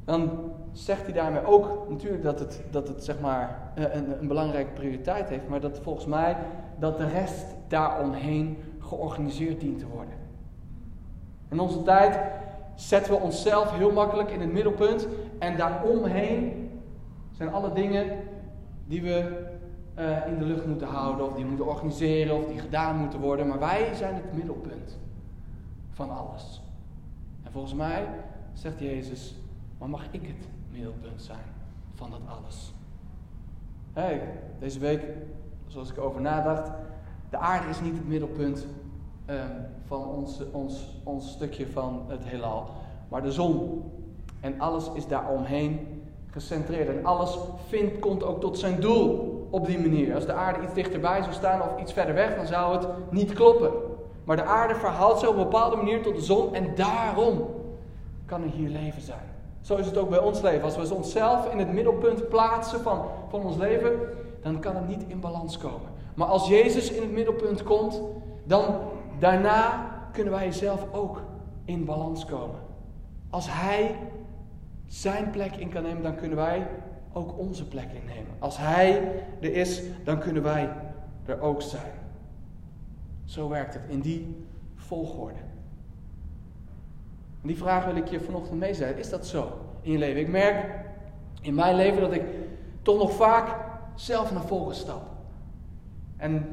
dan 0.04 0.30
zegt 0.72 1.02
hij 1.02 1.12
daarmee 1.12 1.44
ook 1.44 1.86
natuurlijk 1.88 2.22
dat 2.22 2.38
het, 2.38 2.60
dat 2.70 2.88
het 2.88 3.04
zeg 3.04 3.20
maar 3.20 3.72
eh, 3.74 3.84
een, 3.94 4.20
een 4.20 4.28
belangrijke 4.28 4.72
prioriteit 4.72 5.28
heeft, 5.28 5.48
maar 5.48 5.60
dat 5.60 5.78
volgens 5.82 6.06
mij 6.06 6.36
dat 6.78 6.98
de 6.98 7.08
rest 7.08 7.46
daaromheen 7.68 8.56
georganiseerd 8.78 9.60
dient 9.60 9.78
te 9.78 9.86
worden. 9.86 10.14
In 11.48 11.60
onze 11.60 11.82
tijd 11.82 12.20
zetten 12.74 13.12
we 13.12 13.20
onszelf 13.20 13.72
heel 13.72 13.92
makkelijk 13.92 14.30
in 14.30 14.40
het 14.40 14.52
middelpunt 14.52 15.06
en 15.38 15.56
daaromheen 15.56 16.70
zijn 17.32 17.52
alle 17.52 17.72
dingen 17.72 18.06
die 18.86 19.02
we 19.02 19.48
uh, 19.98 20.26
in 20.26 20.38
de 20.38 20.44
lucht 20.44 20.66
moeten 20.66 20.86
houden, 20.86 21.26
of 21.26 21.34
die 21.34 21.44
moeten 21.44 21.66
organiseren, 21.66 22.36
of 22.36 22.46
die 22.46 22.58
gedaan 22.58 22.96
moeten 22.96 23.20
worden. 23.20 23.48
Maar 23.48 23.58
wij 23.58 23.94
zijn 23.94 24.14
het 24.14 24.32
middelpunt 24.34 24.98
van 25.90 26.10
alles. 26.10 26.62
En 27.42 27.52
volgens 27.52 27.74
mij 27.74 28.08
zegt 28.52 28.78
Jezus, 28.78 29.34
maar 29.78 29.88
mag 29.88 30.04
ik 30.10 30.26
het 30.26 30.48
middelpunt 30.72 31.22
zijn 31.22 31.44
van 31.94 32.10
dat 32.10 32.20
alles? 32.26 32.72
Hey, 33.92 34.22
deze 34.58 34.78
week, 34.78 35.02
zoals 35.66 35.90
ik 35.90 35.98
over 35.98 36.20
nadacht, 36.20 36.70
de 37.30 37.38
aarde 37.38 37.68
is 37.68 37.80
niet 37.80 37.96
het 37.96 38.08
middelpunt 38.08 38.66
um, 39.26 39.36
van 39.86 40.04
ons, 40.04 40.42
ons, 40.52 40.96
ons 41.04 41.30
stukje 41.30 41.66
van 41.66 42.02
het 42.08 42.24
heelal, 42.24 42.70
maar 43.08 43.22
de 43.22 43.32
zon. 43.32 43.82
En 44.40 44.60
alles 44.60 44.90
is 44.94 45.06
daaromheen 45.06 46.02
gecentreerd. 46.26 46.88
En 46.88 47.04
alles 47.04 47.38
vindt, 47.68 47.98
komt 47.98 48.22
ook 48.22 48.40
tot 48.40 48.58
zijn 48.58 48.80
doel 48.80 49.39
op 49.50 49.66
die 49.66 49.80
manier. 49.80 50.14
Als 50.14 50.26
de 50.26 50.32
aarde 50.32 50.62
iets 50.62 50.74
dichterbij 50.74 51.22
zou 51.22 51.34
staan 51.34 51.62
of 51.62 51.80
iets 51.80 51.92
verder 51.92 52.14
weg, 52.14 52.36
dan 52.36 52.46
zou 52.46 52.76
het 52.76 52.86
niet 53.10 53.32
kloppen. 53.32 53.70
Maar 54.24 54.36
de 54.36 54.44
aarde 54.44 54.74
verhaalt 54.74 55.18
zich 55.18 55.28
op 55.28 55.36
een 55.36 55.42
bepaalde 55.42 55.76
manier 55.76 56.02
tot 56.02 56.14
de 56.14 56.22
zon 56.22 56.54
en 56.54 56.74
daarom 56.74 57.48
kan 58.26 58.42
er 58.42 58.48
hier 58.48 58.68
leven 58.68 59.02
zijn. 59.02 59.28
Zo 59.60 59.76
is 59.76 59.86
het 59.86 59.96
ook 59.96 60.08
bij 60.08 60.18
ons 60.18 60.40
leven. 60.40 60.62
Als 60.62 60.76
we 60.76 60.94
onszelf 60.94 61.52
in 61.52 61.58
het 61.58 61.72
middelpunt 61.72 62.28
plaatsen 62.28 62.80
van, 62.80 63.04
van 63.28 63.42
ons 63.42 63.56
leven, 63.56 63.90
dan 64.42 64.60
kan 64.60 64.76
het 64.76 64.88
niet 64.88 65.04
in 65.06 65.20
balans 65.20 65.58
komen. 65.58 65.88
Maar 66.14 66.28
als 66.28 66.48
Jezus 66.48 66.90
in 66.92 67.02
het 67.02 67.10
middelpunt 67.10 67.62
komt, 67.62 68.02
dan 68.44 68.64
daarna 69.18 69.90
kunnen 70.12 70.32
wij 70.32 70.52
zelf 70.52 70.86
ook 70.92 71.22
in 71.64 71.84
balans 71.84 72.24
komen. 72.24 72.58
Als 73.30 73.46
Hij 73.48 73.96
zijn 74.86 75.30
plek 75.30 75.56
in 75.56 75.68
kan 75.68 75.82
nemen, 75.82 76.02
dan 76.02 76.16
kunnen 76.16 76.36
wij 76.36 76.66
ook 77.12 77.38
onze 77.38 77.68
plek 77.68 77.88
innemen. 77.92 78.32
Als 78.38 78.58
Hij 78.58 79.02
er 79.40 79.52
is, 79.52 79.82
dan 80.04 80.18
kunnen 80.18 80.42
wij 80.42 80.70
er 81.24 81.40
ook 81.40 81.62
zijn. 81.62 81.92
Zo 83.24 83.48
werkt 83.48 83.74
het 83.74 83.82
in 83.88 84.00
die 84.00 84.46
volgorde. 84.74 85.38
En 87.42 87.48
die 87.48 87.56
vraag 87.56 87.84
wil 87.84 87.96
ik 87.96 88.08
je 88.08 88.20
vanochtend 88.20 88.58
meezeggen. 88.58 88.98
Is 88.98 89.10
dat 89.10 89.26
zo 89.26 89.58
in 89.80 89.92
je 89.92 89.98
leven? 89.98 90.20
Ik 90.20 90.28
merk 90.28 90.74
in 91.40 91.54
mijn 91.54 91.76
leven 91.76 92.00
dat 92.00 92.12
ik 92.12 92.22
toch 92.82 92.98
nog 92.98 93.12
vaak 93.12 93.56
zelf 93.94 94.32
naar 94.32 94.42
voren 94.42 94.74
stap. 94.74 95.02
En 96.16 96.46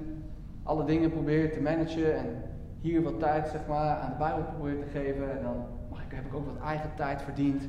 alle 0.64 0.86
dingen 0.86 1.12
probeer 1.12 1.54
te 1.54 1.62
managen 1.62 2.18
en 2.18 2.44
hier 2.82 3.02
wat 3.02 3.20
tijd 3.20 3.48
zeg 3.48 3.68
maar, 3.68 3.98
aan 3.98 4.10
de 4.10 4.18
Bijbel 4.18 4.44
probeer 4.44 4.80
te 4.80 4.90
geven. 5.00 5.38
En 5.38 5.44
dan 5.44 5.66
mag 5.90 6.04
ik, 6.04 6.12
heb 6.12 6.26
ik 6.26 6.34
ook 6.34 6.46
wat 6.46 6.64
eigen 6.64 6.90
tijd 6.96 7.22
verdiend. 7.22 7.64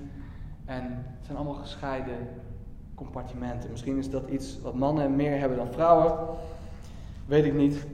En 0.64 0.82
het 1.16 1.24
zijn 1.24 1.36
allemaal 1.36 1.54
gescheiden 1.54 2.16
compartimenten. 2.98 3.70
Misschien 3.70 3.98
is 3.98 4.10
dat 4.10 4.28
iets 4.28 4.58
wat 4.62 4.74
mannen 4.74 5.16
meer 5.16 5.38
hebben 5.38 5.58
dan 5.58 5.72
vrouwen. 5.72 6.14
Weet 7.26 7.44
ik 7.44 7.54
niet. 7.54 7.86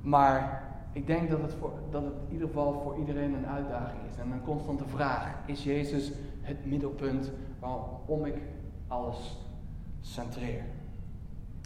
Maar 0.00 0.62
ik 0.92 1.06
denk 1.06 1.30
dat 1.30 1.42
het, 1.42 1.52
voor, 1.58 1.72
dat 1.90 2.02
het 2.02 2.12
in 2.26 2.32
ieder 2.32 2.46
geval 2.46 2.80
voor 2.82 2.96
iedereen 2.98 3.34
een 3.34 3.46
uitdaging 3.46 4.00
is. 4.10 4.20
En 4.20 4.32
een 4.32 4.44
constante 4.44 4.84
vraag. 4.86 5.34
Is 5.46 5.64
Jezus 5.64 6.12
het 6.42 6.66
middelpunt 6.66 7.30
waarom 7.58 8.24
ik 8.24 8.34
alles 8.88 9.38
centreer? 10.00 10.62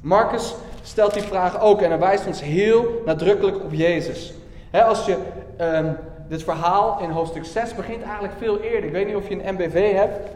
Marcus 0.02 0.54
stelt 0.82 1.14
die 1.14 1.22
vraag 1.22 1.60
ook 1.60 1.80
en 1.80 1.88
hij 1.90 1.98
wijst 1.98 2.26
ons 2.26 2.42
heel 2.42 3.02
nadrukkelijk 3.04 3.64
op 3.64 3.72
Jezus. 3.72 4.34
als 4.72 5.06
je 5.06 5.18
um, 5.60 5.96
dit 6.28 6.42
verhaal 6.42 7.00
in 7.00 7.10
hoofdstuk 7.10 7.44
6 7.44 7.74
begint 7.74 8.02
eigenlijk 8.02 8.34
veel 8.38 8.60
eerder. 8.60 8.84
Ik 8.84 8.92
weet 8.92 9.06
niet 9.06 9.16
of 9.16 9.28
je 9.28 9.34
een 9.34 9.54
MBV 9.54 9.92
hebt. 9.92 10.30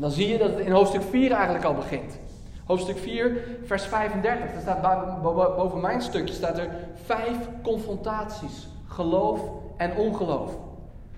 Dan 0.00 0.10
zie 0.10 0.28
je 0.28 0.38
dat 0.38 0.50
het 0.50 0.58
in 0.58 0.72
hoofdstuk 0.72 1.02
4 1.02 1.32
eigenlijk 1.32 1.64
al 1.64 1.74
begint. 1.74 2.18
Hoofdstuk 2.64 2.98
4, 2.98 3.44
vers 3.64 3.86
35. 3.86 4.54
Er 4.54 4.60
staat 4.60 5.22
boven 5.56 5.80
mijn 5.80 6.02
stukje 6.02 6.34
staat 6.34 6.58
er 6.58 6.70
vijf 7.04 7.36
confrontaties. 7.62 8.68
Geloof 8.86 9.40
en 9.76 9.96
ongeloof. 9.96 10.56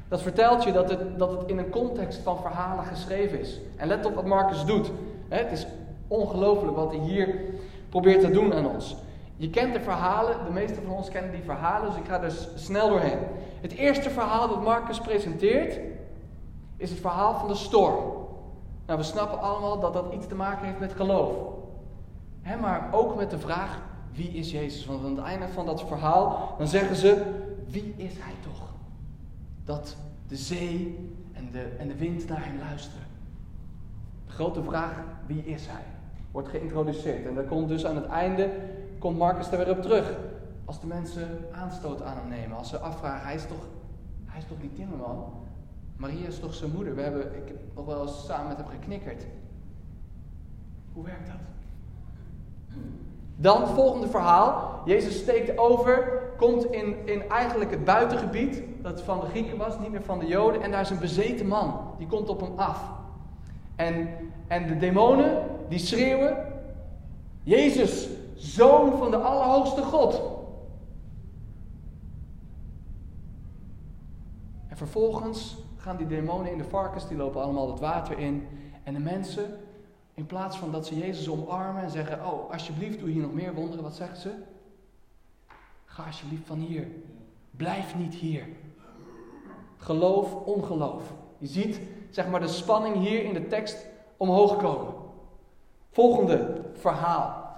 Dat 0.09 0.23
vertelt 0.23 0.65
je 0.65 0.73
dat 0.73 0.91
het, 0.91 1.19
dat 1.19 1.31
het 1.31 1.49
in 1.49 1.59
een 1.59 1.71
context 1.71 2.21
van 2.23 2.41
verhalen 2.41 2.85
geschreven 2.85 3.41
is. 3.41 3.61
En 3.77 3.89
let 3.89 4.07
op 4.07 4.15
wat 4.15 4.27
Marcus 4.27 4.65
doet. 4.65 4.91
Het 5.29 5.53
is 5.53 5.67
ongelooflijk 6.09 6.77
wat 6.77 6.91
hij 6.91 7.01
hier 7.01 7.41
probeert 7.89 8.21
te 8.21 8.31
doen 8.31 8.55
aan 8.55 8.67
ons. 8.67 8.97
Je 9.37 9.51
kent 9.51 9.73
de 9.73 9.81
verhalen, 9.81 10.37
de 10.45 10.53
meeste 10.53 10.81
van 10.85 10.95
ons 10.95 11.09
kennen 11.09 11.33
die 11.33 11.43
verhalen, 11.43 11.91
dus 11.91 11.99
ik 11.99 12.07
ga 12.07 12.23
er 12.23 12.33
snel 12.55 12.89
doorheen. 12.89 13.19
Het 13.61 13.73
eerste 13.73 14.11
verhaal 14.11 14.49
dat 14.49 14.63
Marcus 14.63 15.01
presenteert 15.01 15.79
is 16.77 16.91
het 16.91 17.01
verhaal 17.01 17.39
van 17.39 17.49
de 17.49 17.55
storm. 17.55 18.22
Nou, 18.87 18.99
we 18.99 19.05
snappen 19.05 19.41
allemaal 19.41 19.81
dat 19.81 19.93
dat 19.93 20.13
iets 20.13 20.27
te 20.27 20.35
maken 20.35 20.67
heeft 20.67 20.81
met 20.81 20.93
geloof. 20.93 21.35
maar 22.61 22.89
ook 22.93 23.17
met 23.17 23.31
de 23.31 23.39
vraag, 23.39 23.81
wie 24.13 24.29
is 24.29 24.51
Jezus? 24.51 24.87
Want 24.87 25.05
aan 25.05 25.17
het 25.17 25.25
einde 25.25 25.49
van 25.49 25.67
dat 25.67 25.83
verhaal, 25.87 26.55
dan 26.59 26.67
zeggen 26.67 26.97
ze, 26.97 27.23
wie 27.69 27.95
is 27.97 28.13
hij 28.19 28.35
toch? 28.43 28.69
Dat 29.65 29.97
de 30.29 30.37
zee 30.37 31.11
en 31.33 31.51
de, 31.53 31.77
en 31.79 31.89
de 31.89 31.97
wind 31.97 32.29
naar 32.29 32.45
hem 32.45 32.59
luisteren. 32.59 33.07
De 34.27 34.33
grote 34.33 34.63
vraag, 34.63 34.95
wie 35.27 35.45
is 35.45 35.67
hij? 35.67 35.85
Wordt 36.31 36.49
geïntroduceerd. 36.49 37.27
En 37.27 37.35
dan 37.35 37.47
komt 37.47 37.69
dus 37.69 37.87
aan 37.87 37.97
het 37.97 38.07
einde, 38.07 38.51
komt 38.99 39.19
Marcus 39.19 39.51
er 39.51 39.59
weer 39.59 39.71
op 39.71 39.83
terug. 39.83 40.15
Als 40.65 40.81
de 40.81 40.87
mensen 40.87 41.49
aanstoot 41.53 42.03
aan 42.03 42.17
hem 42.17 42.29
nemen. 42.29 42.57
Als 42.57 42.69
ze 42.69 42.79
afvragen, 42.79 43.27
hij 43.27 43.35
is 43.35 43.47
toch, 43.47 43.67
hij 44.25 44.39
is 44.39 44.47
toch 44.47 44.61
die 44.61 44.73
timmerman? 44.73 45.42
Maria 46.03 46.27
is 46.27 46.39
toch 46.39 46.55
zijn 46.55 46.71
moeder? 46.71 46.95
We 46.95 47.03
hebben, 47.03 47.37
ik 47.37 47.49
heb 47.49 47.57
nog 47.75 47.85
wel 47.85 48.03
eens 48.03 48.25
samen 48.27 48.49
met 48.49 48.57
hem 48.57 48.67
geknikkerd. 48.67 49.27
Hoe 50.93 51.05
werkt 51.05 51.27
dat? 51.27 51.37
Dan 53.37 53.61
het 53.61 53.71
volgende 53.71 54.09
verhaal. 54.09 54.83
Jezus 54.85 55.19
steekt 55.19 55.59
over, 55.59 56.23
komt 56.37 56.65
in, 56.65 57.07
in 57.07 57.29
eigenlijk 57.29 57.71
het 57.71 57.85
buitengebied, 57.85 58.63
dat 58.81 59.03
van 59.03 59.21
de 59.21 59.27
Grieken 59.27 59.57
was, 59.57 59.79
niet 59.79 59.91
meer 59.91 60.03
van 60.03 60.19
de 60.19 60.27
Joden. 60.27 60.63
En 60.63 60.71
daar 60.71 60.81
is 60.81 60.91
een 60.91 60.99
bezeten 60.99 61.47
man, 61.47 61.95
die 61.99 62.07
komt 62.07 62.29
op 62.29 62.41
hem 62.41 62.53
af. 62.57 62.91
En, 63.77 64.09
en 64.47 64.67
de 64.67 64.77
demonen, 64.77 65.47
die 65.69 65.79
schreeuwen, 65.79 66.37
Jezus, 67.43 68.09
zoon 68.35 68.99
van 68.99 69.11
de 69.11 69.17
Allerhoogste 69.17 69.83
God. 69.83 70.23
En 74.69 74.77
vervolgens 74.77 75.62
gaan 75.83 75.97
die 75.97 76.07
demonen 76.07 76.53
in 76.53 76.59
de 76.59 76.65
varkens, 76.65 77.09
die 77.09 77.17
lopen 77.17 77.43
allemaal 77.43 77.71
het 77.71 77.81
water 77.81 78.19
in. 78.19 78.49
En 78.83 78.95
de 78.95 79.01
mensen, 79.01 79.59
in 80.15 80.27
plaats 80.27 80.57
van 80.57 80.73
dat 80.73 80.87
ze 80.87 80.99
Jezus 80.99 81.29
omarmen 81.29 81.83
en 81.83 81.91
zeggen: 81.91 82.27
Oh, 82.27 82.51
alsjeblieft, 82.51 82.99
doe 82.99 83.09
hier 83.09 83.23
nog 83.23 83.33
meer 83.33 83.55
wonderen, 83.55 83.83
wat 83.83 83.95
zeggen 83.95 84.17
ze? 84.17 84.31
Ga 85.85 86.05
alsjeblieft 86.05 86.47
van 86.47 86.59
hier. 86.59 86.87
Blijf 87.51 87.97
niet 87.97 88.15
hier. 88.15 88.47
Geloof, 89.77 90.35
ongeloof. 90.35 91.13
Je 91.39 91.47
ziet 91.47 91.81
zeg 92.11 92.29
maar 92.29 92.41
de 92.41 92.49
spanning 92.49 92.97
hier 92.97 93.25
in 93.25 93.35
de 93.35 93.47
tekst 93.47 93.87
omhoog 94.17 94.57
komen. 94.57 94.95
Volgende 95.91 96.61
verhaal. 96.73 97.57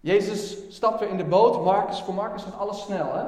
Jezus 0.00 0.56
stapt 0.74 1.00
weer 1.00 1.08
in 1.08 1.16
de 1.16 1.24
boot. 1.24 1.64
Marcus, 1.64 2.00
voor 2.00 2.14
Marcus 2.14 2.42
gaat 2.42 2.58
alles 2.58 2.82
snel, 2.82 3.14
hè? 3.14 3.24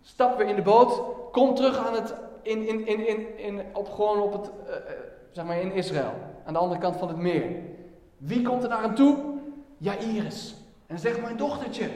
Stapt 0.00 0.40
in 0.40 0.56
de 0.56 0.62
boot. 0.62 1.02
Komt 1.32 1.56
terug 1.56 1.86
aan 1.86 1.94
het, 1.94 2.14
in, 2.42 2.68
in, 2.68 2.86
in, 2.86 3.06
in, 3.06 3.38
in, 3.38 3.62
op, 3.72 3.88
gewoon 3.88 4.20
op 4.20 4.32
het, 4.32 4.50
uh, 4.68 4.74
zeg 5.30 5.44
maar 5.44 5.60
in 5.60 5.72
Israël. 5.72 6.12
Aan 6.44 6.52
de 6.52 6.58
andere 6.58 6.80
kant 6.80 6.96
van 6.96 7.08
het 7.08 7.16
meer. 7.16 7.56
Wie 8.16 8.42
komt 8.42 8.62
er 8.62 8.68
naar 8.68 8.82
hem 8.82 8.94
toe? 8.94 9.38
Jairus. 9.78 10.54
En 10.86 10.98
zegt, 10.98 11.20
mijn 11.20 11.36
dochtertje, 11.36 11.90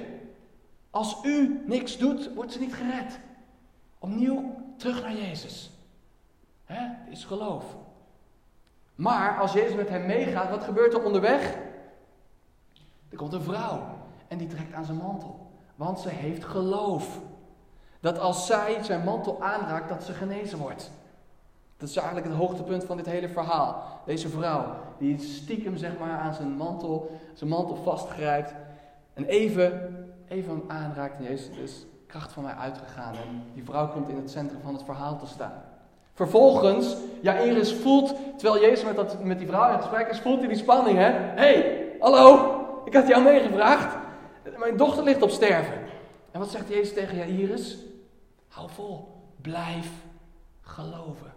als 0.90 1.18
u 1.24 1.62
niks 1.66 1.98
doet, 1.98 2.34
wordt 2.34 2.52
ze 2.52 2.58
niet 2.58 2.74
gered. 2.74 3.18
Opnieuw 3.98 4.54
terug 4.76 5.02
naar 5.02 5.14
Jezus. 5.14 5.70
Hè? 6.64 7.10
is 7.10 7.24
geloof. 7.24 7.64
Maar 8.94 9.38
als 9.38 9.52
Jezus 9.52 9.74
met 9.74 9.88
hem 9.88 10.06
meegaat, 10.06 10.50
wat 10.50 10.64
gebeurt 10.64 10.92
er 10.92 11.04
onderweg? 11.04 11.56
Er 13.08 13.16
komt 13.16 13.32
een 13.32 13.42
vrouw 13.42 13.82
en 14.28 14.38
die 14.38 14.46
trekt 14.46 14.72
aan 14.72 14.84
zijn 14.84 14.96
mantel. 14.96 15.50
Want 15.74 16.00
ze 16.00 16.08
heeft 16.08 16.44
geloof. 16.44 17.20
Dat 18.04 18.18
als 18.18 18.46
zij 18.46 18.78
zijn 18.82 19.04
mantel 19.04 19.42
aanraakt, 19.42 19.88
dat 19.88 20.04
ze 20.04 20.12
genezen 20.12 20.58
wordt. 20.58 20.90
Dat 21.76 21.88
is 21.88 21.96
eigenlijk 21.96 22.26
het 22.26 22.36
hoogtepunt 22.36 22.84
van 22.84 22.96
dit 22.96 23.06
hele 23.06 23.28
verhaal. 23.28 24.00
Deze 24.06 24.28
vrouw, 24.28 24.64
die 24.98 25.18
stiekem 25.18 25.76
zeg 25.76 25.98
maar 25.98 26.18
aan 26.18 26.34
zijn 26.34 26.56
mantel, 26.56 27.10
zijn 27.34 27.50
mantel 27.50 27.76
vastgrijpt. 27.76 28.54
En 29.14 29.24
even, 29.24 29.96
even 30.28 30.62
aanraakt. 30.66 31.16
En 31.16 31.22
Jezus 31.22 31.56
is 31.56 31.86
kracht 32.06 32.32
van 32.32 32.42
mij 32.42 32.54
uitgegaan. 32.54 33.14
En 33.14 33.42
die 33.54 33.64
vrouw 33.64 33.88
komt 33.88 34.08
in 34.08 34.16
het 34.16 34.30
centrum 34.30 34.60
van 34.62 34.74
het 34.74 34.84
verhaal 34.84 35.18
te 35.18 35.26
staan. 35.26 35.62
Vervolgens, 36.14 36.96
Jairus 37.20 37.74
voelt, 37.74 38.14
terwijl 38.36 38.62
Jezus 38.62 38.84
met, 38.84 38.96
dat, 38.96 39.22
met 39.22 39.38
die 39.38 39.46
vrouw 39.46 39.72
in 39.72 39.80
gesprek 39.80 40.08
is, 40.08 40.20
voelt 40.20 40.38
hij 40.38 40.48
die 40.48 40.56
spanning, 40.56 40.98
hè? 40.98 41.10
hey, 41.10 41.86
hallo, 42.00 42.60
ik 42.84 42.94
had 42.94 43.08
jou 43.08 43.22
meegevraagd. 43.22 43.96
Mijn 44.58 44.76
dochter 44.76 45.04
ligt 45.04 45.22
op 45.22 45.30
sterven. 45.30 45.74
En 46.30 46.40
wat 46.40 46.50
zegt 46.50 46.68
Jezus 46.68 46.94
tegen 46.94 47.16
Jairus? 47.16 47.78
Hou 48.54 48.70
vol, 48.70 49.22
blijf 49.40 49.90
geloven. 50.60 51.32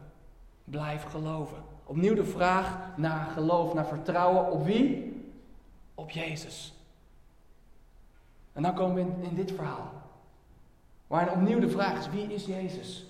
Blijf 0.63 1.03
geloven. 1.03 1.57
Opnieuw 1.83 2.15
de 2.15 2.25
vraag 2.25 2.77
naar 2.95 3.25
geloof, 3.25 3.73
naar 3.73 3.85
vertrouwen 3.85 4.51
op 4.51 4.65
wie? 4.65 5.15
Op 5.95 6.09
Jezus. 6.09 6.73
En 8.53 8.61
dan 8.61 8.73
komen 8.73 8.95
we 8.95 9.27
in, 9.27 9.35
dit 9.35 9.51
verhaal. 9.51 9.91
Waarin 11.07 11.33
opnieuw 11.33 11.59
de 11.59 11.69
vraag 11.69 11.97
is: 11.97 12.09
wie 12.09 12.33
is 12.33 12.45
Jezus? 12.45 13.05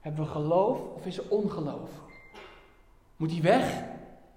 Hebben 0.00 0.24
we 0.24 0.30
geloof 0.30 0.80
of 0.94 1.06
is 1.06 1.18
er 1.18 1.28
ongeloof? 1.28 1.90
Moet 3.16 3.30
hij 3.30 3.42
weg? 3.42 3.82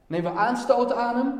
Nemen 0.07 0.33
we 0.33 0.39
aanstoot 0.39 0.93
aan 0.93 1.15
hem? 1.15 1.33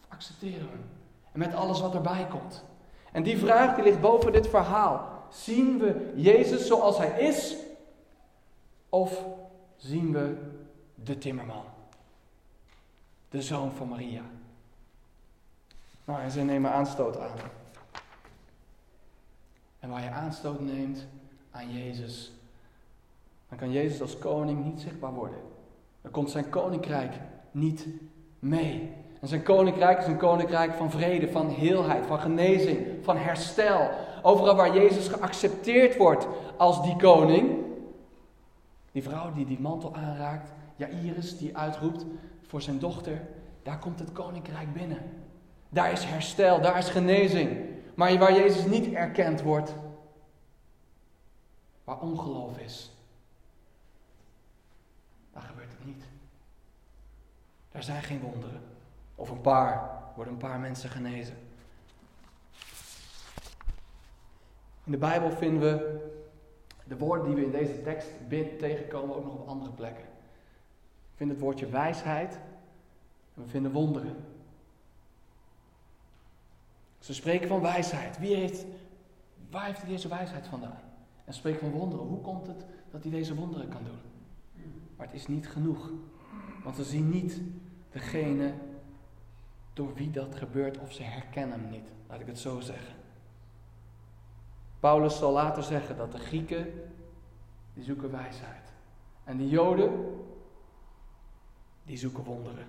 Of 0.00 0.06
accepteren 0.08 0.66
we 0.66 0.72
hem? 0.72 0.90
En 1.32 1.38
met 1.38 1.54
alles 1.54 1.80
wat 1.80 1.94
erbij 1.94 2.26
komt. 2.30 2.64
En 3.12 3.22
die 3.22 3.38
vraag 3.38 3.74
die 3.74 3.84
ligt 3.84 4.00
boven 4.00 4.32
dit 4.32 4.48
verhaal. 4.48 5.11
Zien 5.32 5.78
we 5.78 6.12
Jezus 6.14 6.66
zoals 6.66 6.98
hij 6.98 7.20
is? 7.20 7.56
Of 8.88 9.24
zien 9.76 10.12
we 10.12 10.36
de 10.94 11.18
timmerman? 11.18 11.64
De 13.28 13.42
zoon 13.42 13.72
van 13.72 13.88
Maria. 13.88 14.22
Nou, 16.04 16.20
en 16.20 16.30
ze 16.30 16.40
nemen 16.40 16.72
aanstoot 16.72 17.18
aan. 17.18 17.36
En 19.80 19.88
waar 19.88 20.02
je 20.02 20.10
aanstoot 20.10 20.60
neemt 20.60 21.06
aan 21.50 21.72
Jezus, 21.72 22.32
dan 23.48 23.58
kan 23.58 23.72
Jezus 23.72 24.00
als 24.00 24.18
koning 24.18 24.64
niet 24.64 24.80
zichtbaar 24.80 25.12
worden. 25.12 25.38
Dan 26.00 26.10
komt 26.10 26.30
zijn 26.30 26.50
koninkrijk 26.50 27.14
niet 27.50 27.86
mee. 28.38 28.92
En 29.20 29.28
zijn 29.28 29.42
koninkrijk 29.42 29.98
is 29.98 30.06
een 30.06 30.16
koninkrijk 30.16 30.74
van 30.74 30.90
vrede, 30.90 31.30
van 31.30 31.48
heelheid, 31.48 32.06
van 32.06 32.20
genezing, 32.20 32.86
van 33.02 33.16
herstel. 33.16 33.90
Overal 34.22 34.56
waar 34.56 34.74
Jezus 34.74 35.08
geaccepteerd 35.08 35.96
wordt 35.96 36.26
als 36.56 36.82
die 36.82 36.96
koning. 36.96 37.64
Die 38.92 39.02
vrouw 39.02 39.32
die 39.32 39.46
die 39.46 39.60
mantel 39.60 39.94
aanraakt, 39.94 40.52
Jairus 40.76 41.38
die 41.38 41.56
uitroept 41.56 42.04
voor 42.46 42.62
zijn 42.62 42.78
dochter, 42.78 43.28
daar 43.62 43.78
komt 43.78 43.98
het 43.98 44.12
koninkrijk 44.12 44.72
binnen. 44.72 44.98
Daar 45.68 45.92
is 45.92 46.04
herstel, 46.04 46.60
daar 46.60 46.78
is 46.78 46.88
genezing. 46.88 47.58
Maar 47.94 48.18
waar 48.18 48.34
Jezus 48.34 48.66
niet 48.66 48.92
erkend 48.92 49.42
wordt, 49.42 49.74
waar 51.84 52.00
ongeloof 52.00 52.58
is, 52.58 52.90
daar 55.32 55.42
gebeurt 55.42 55.70
het 55.70 55.84
niet. 55.84 56.04
Daar 57.70 57.82
zijn 57.82 58.02
geen 58.02 58.20
wonderen. 58.20 58.60
Of 59.14 59.30
een 59.30 59.40
paar, 59.40 59.90
worden 60.14 60.32
een 60.32 60.38
paar 60.38 60.58
mensen 60.58 60.90
genezen. 60.90 61.36
In 64.84 64.92
de 64.92 64.98
Bijbel 64.98 65.30
vinden 65.30 65.60
we 65.60 66.00
de 66.84 66.96
woorden 66.96 67.26
die 67.26 67.34
we 67.34 67.44
in 67.44 67.50
deze 67.50 67.82
tekst 67.82 68.08
tegenkomen 68.58 69.16
ook 69.16 69.24
nog 69.24 69.34
op 69.34 69.48
andere 69.48 69.72
plekken. 69.72 70.04
We 70.04 71.16
vinden 71.16 71.36
het 71.36 71.44
woordje 71.44 71.66
wijsheid 71.66 72.34
en 73.34 73.42
we 73.42 73.48
vinden 73.48 73.72
wonderen. 73.72 74.16
Ze 76.98 77.14
spreken 77.14 77.48
van 77.48 77.60
wijsheid. 77.60 78.18
Wie 78.18 78.36
heeft, 78.36 78.66
waar 79.50 79.64
heeft 79.64 79.80
hij 79.80 79.88
deze 79.88 80.08
wijsheid 80.08 80.46
vandaan? 80.46 80.80
En 81.24 81.34
spreken 81.34 81.60
van 81.60 81.70
wonderen. 81.70 82.06
Hoe 82.06 82.20
komt 82.20 82.46
het 82.46 82.64
dat 82.90 83.02
hij 83.02 83.12
deze 83.12 83.34
wonderen 83.34 83.68
kan 83.68 83.84
doen? 83.84 83.98
Maar 84.96 85.06
het 85.06 85.16
is 85.16 85.26
niet 85.26 85.48
genoeg. 85.48 85.90
Want 86.64 86.76
ze 86.76 86.84
zien 86.84 87.10
niet 87.10 87.40
degene 87.90 88.52
door 89.72 89.94
wie 89.94 90.10
dat 90.10 90.34
gebeurt 90.34 90.78
of 90.78 90.92
ze 90.92 91.02
herkennen 91.02 91.60
hem 91.60 91.70
niet. 91.70 91.88
Laat 92.08 92.20
ik 92.20 92.26
het 92.26 92.38
zo 92.38 92.60
zeggen. 92.60 92.94
Paulus 94.82 95.18
zal 95.18 95.32
later 95.32 95.62
zeggen 95.62 95.96
dat 95.96 96.12
de 96.12 96.18
Grieken, 96.18 96.90
die 97.74 97.84
zoeken 97.84 98.10
wijsheid. 98.10 98.72
En 99.24 99.36
de 99.36 99.48
Joden, 99.48 100.16
die 101.82 101.96
zoeken 101.96 102.24
wonderen. 102.24 102.66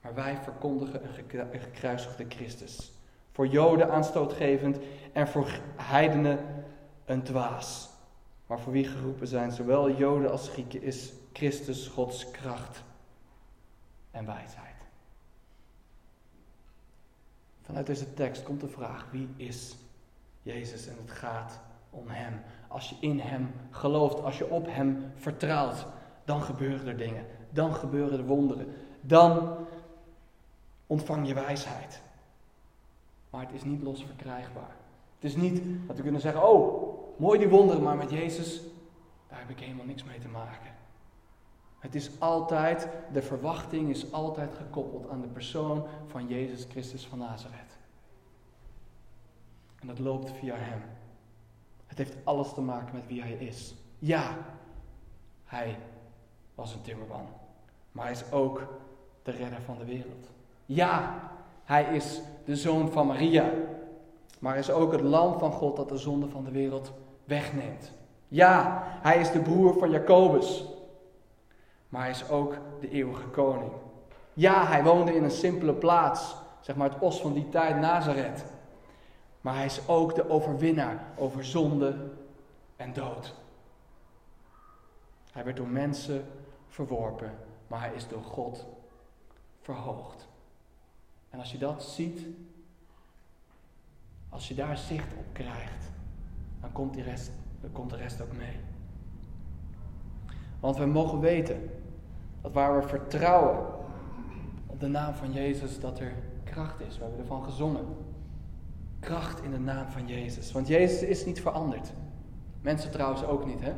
Maar 0.00 0.14
wij 0.14 0.38
verkondigen 0.42 1.04
een 1.04 1.60
gekruisigde 1.60 2.24
Christus. 2.28 2.92
Voor 3.32 3.46
Joden 3.46 3.90
aanstootgevend 3.90 4.78
en 5.12 5.28
voor 5.28 5.60
heidenen 5.76 6.64
een 7.04 7.22
dwaas. 7.22 7.88
Maar 8.46 8.60
voor 8.60 8.72
wie 8.72 8.86
geroepen 8.86 9.26
zijn, 9.26 9.52
zowel 9.52 9.90
Joden 9.90 10.30
als 10.30 10.48
Grieken, 10.48 10.82
is 10.82 11.12
Christus 11.32 11.86
Gods 11.86 12.30
kracht 12.30 12.82
en 14.10 14.26
wijsheid. 14.26 14.76
Vanuit 17.62 17.86
deze 17.86 18.14
tekst 18.14 18.42
komt 18.42 18.60
de 18.60 18.68
vraag: 18.68 19.06
wie 19.10 19.28
is 19.36 19.76
Jezus? 20.42 20.86
En 20.86 20.96
het 21.00 21.10
gaat 21.10 21.60
om 21.90 22.08
Hem. 22.08 22.40
Als 22.68 22.88
je 22.88 22.96
in 23.00 23.20
Hem 23.20 23.50
gelooft, 23.70 24.22
als 24.22 24.38
je 24.38 24.50
op 24.50 24.66
Hem 24.66 25.12
vertrouwt, 25.14 25.86
dan 26.24 26.42
gebeuren 26.42 26.86
er 26.86 26.96
dingen. 26.96 27.26
Dan 27.50 27.74
gebeuren 27.74 28.18
er 28.18 28.24
wonderen. 28.24 28.66
Dan 29.00 29.56
ontvang 30.86 31.26
je 31.26 31.34
wijsheid. 31.34 32.02
Maar 33.30 33.40
het 33.40 33.54
is 33.54 33.64
niet 33.64 33.82
los 33.82 34.04
verkrijgbaar. 34.04 34.76
Het 35.14 35.24
is 35.24 35.36
niet 35.36 35.62
dat 35.86 35.96
we 35.96 36.02
kunnen 36.02 36.20
zeggen: 36.20 36.48
Oh, 36.48 36.98
mooi 37.18 37.38
die 37.38 37.48
wonderen, 37.48 37.82
maar 37.82 37.96
met 37.96 38.10
Jezus, 38.10 38.62
daar 39.28 39.38
heb 39.38 39.50
ik 39.50 39.60
helemaal 39.60 39.86
niks 39.86 40.04
mee 40.04 40.18
te 40.18 40.28
maken. 40.28 40.70
Het 41.78 41.94
is 41.94 42.10
altijd, 42.18 42.88
de 43.12 43.22
verwachting 43.22 43.90
is 43.90 44.12
altijd 44.12 44.54
gekoppeld 44.54 45.08
aan 45.08 45.20
de 45.20 45.28
persoon 45.28 45.86
van 46.06 46.26
Jezus 46.26 46.66
Christus 46.70 47.06
van 47.06 47.18
Nazareth. 47.18 47.77
En 49.80 49.86
dat 49.86 49.98
loopt 49.98 50.30
via 50.30 50.54
Hem. 50.56 50.82
Het 51.86 51.98
heeft 51.98 52.16
alles 52.24 52.52
te 52.52 52.60
maken 52.60 52.94
met 52.94 53.06
wie 53.06 53.20
Hij 53.22 53.32
is. 53.32 53.74
Ja, 53.98 54.36
Hij 55.44 55.78
was 56.54 56.74
een 56.74 56.82
timmerman, 56.82 57.26
maar 57.92 58.04
Hij 58.04 58.12
is 58.12 58.32
ook 58.32 58.66
de 59.22 59.30
redder 59.30 59.60
van 59.60 59.78
de 59.78 59.84
wereld. 59.84 60.30
Ja, 60.66 61.14
Hij 61.64 61.84
is 61.84 62.20
de 62.44 62.56
zoon 62.56 62.90
van 62.90 63.06
Maria, 63.06 63.50
maar 64.38 64.52
Hij 64.52 64.60
is 64.60 64.70
ook 64.70 64.92
het 64.92 65.00
lam 65.00 65.38
van 65.38 65.52
God 65.52 65.76
dat 65.76 65.88
de 65.88 65.96
zonde 65.96 66.28
van 66.28 66.44
de 66.44 66.50
wereld 66.50 66.92
wegneemt. 67.24 67.92
Ja, 68.28 68.82
Hij 68.84 69.20
is 69.20 69.30
de 69.30 69.40
broer 69.40 69.78
van 69.78 69.90
Jacobus, 69.90 70.64
maar 71.88 72.02
hij 72.02 72.10
is 72.10 72.28
ook 72.28 72.56
de 72.80 72.90
eeuwige 72.90 73.26
koning. 73.28 73.72
Ja, 74.34 74.66
hij 74.66 74.82
woonde 74.82 75.14
in 75.14 75.24
een 75.24 75.30
simpele 75.30 75.72
plaats, 75.72 76.36
zeg 76.60 76.76
maar 76.76 76.90
het 76.90 77.00
os 77.00 77.20
van 77.20 77.32
die 77.32 77.48
tijd, 77.48 77.76
Nazareth. 77.76 78.44
Maar 79.48 79.56
hij 79.56 79.66
is 79.66 79.88
ook 79.88 80.14
de 80.14 80.28
overwinnaar 80.28 81.04
over 81.16 81.44
zonde 81.44 81.96
en 82.76 82.92
dood. 82.92 83.34
Hij 85.32 85.44
werd 85.44 85.56
door 85.56 85.68
mensen 85.68 86.24
verworpen, 86.66 87.34
maar 87.66 87.80
hij 87.80 87.92
is 87.94 88.08
door 88.08 88.22
God 88.22 88.66
verhoogd. 89.60 90.28
En 91.30 91.38
als 91.38 91.52
je 91.52 91.58
dat 91.58 91.82
ziet, 91.82 92.20
Als 94.28 94.48
je 94.48 94.54
daar 94.54 94.78
zicht 94.78 95.12
op 95.18 95.24
krijgt, 95.32 95.90
dan 96.60 96.72
komt, 96.72 96.94
die 96.94 97.02
rest, 97.02 97.30
komt 97.72 97.90
de 97.90 97.96
rest 97.96 98.20
ook 98.20 98.32
mee. 98.32 98.56
Want 100.60 100.76
we 100.76 100.86
mogen 100.86 101.20
weten 101.20 101.70
dat 102.40 102.52
waar 102.52 102.80
we 102.80 102.88
vertrouwen 102.88 103.66
op 104.66 104.80
de 104.80 104.88
naam 104.88 105.14
van 105.14 105.32
Jezus, 105.32 105.80
dat 105.80 106.00
er 106.00 106.12
kracht 106.44 106.80
is. 106.80 106.96
We 106.96 107.02
hebben 107.02 107.20
ervan 107.20 107.44
gezongen. 107.44 108.07
Kracht 109.00 109.42
in 109.42 109.50
de 109.50 109.58
naam 109.58 109.88
van 109.88 110.06
Jezus. 110.06 110.52
Want 110.52 110.68
Jezus 110.68 111.02
is 111.02 111.24
niet 111.24 111.40
veranderd. 111.40 111.92
Mensen 112.60 112.90
trouwens 112.90 113.24
ook 113.24 113.46
niet, 113.46 113.60
hè? 113.60 113.72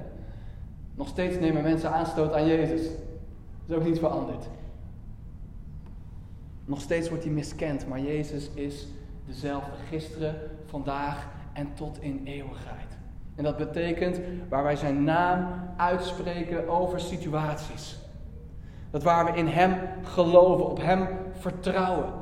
Nog 0.94 1.08
steeds 1.08 1.38
nemen 1.38 1.62
mensen 1.62 1.92
aanstoot 1.92 2.32
aan 2.32 2.46
Jezus. 2.46 2.82
Is 3.66 3.74
ook 3.74 3.84
niet 3.84 3.98
veranderd. 3.98 4.46
Nog 6.64 6.80
steeds 6.80 7.08
wordt 7.08 7.24
hij 7.24 7.32
miskend, 7.32 7.86
maar 7.86 8.00
Jezus 8.00 8.50
is 8.54 8.88
dezelfde 9.26 9.76
gisteren, 9.88 10.34
vandaag 10.66 11.28
en 11.52 11.74
tot 11.74 12.02
in 12.02 12.20
eeuwigheid. 12.24 12.98
En 13.34 13.44
dat 13.44 13.56
betekent 13.56 14.20
waar 14.48 14.62
wij 14.62 14.76
zijn 14.76 15.04
naam 15.04 15.46
uitspreken 15.76 16.68
over 16.68 17.00
situaties. 17.00 17.98
Dat 18.90 19.02
waar 19.02 19.24
we 19.24 19.38
in 19.38 19.46
Hem 19.46 19.78
geloven, 20.02 20.66
op 20.66 20.78
Hem 20.80 21.08
vertrouwen. 21.32 22.12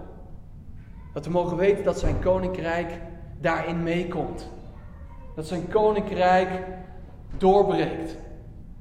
Dat 1.12 1.24
we 1.24 1.30
mogen 1.30 1.56
weten 1.56 1.84
dat 1.84 1.98
Zijn 1.98 2.20
koninkrijk 2.20 3.00
daarin 3.40 3.82
meekomt. 3.82 4.48
Dat 5.34 5.46
Zijn 5.46 5.68
koninkrijk 5.68 6.50
doorbreekt. 7.38 8.16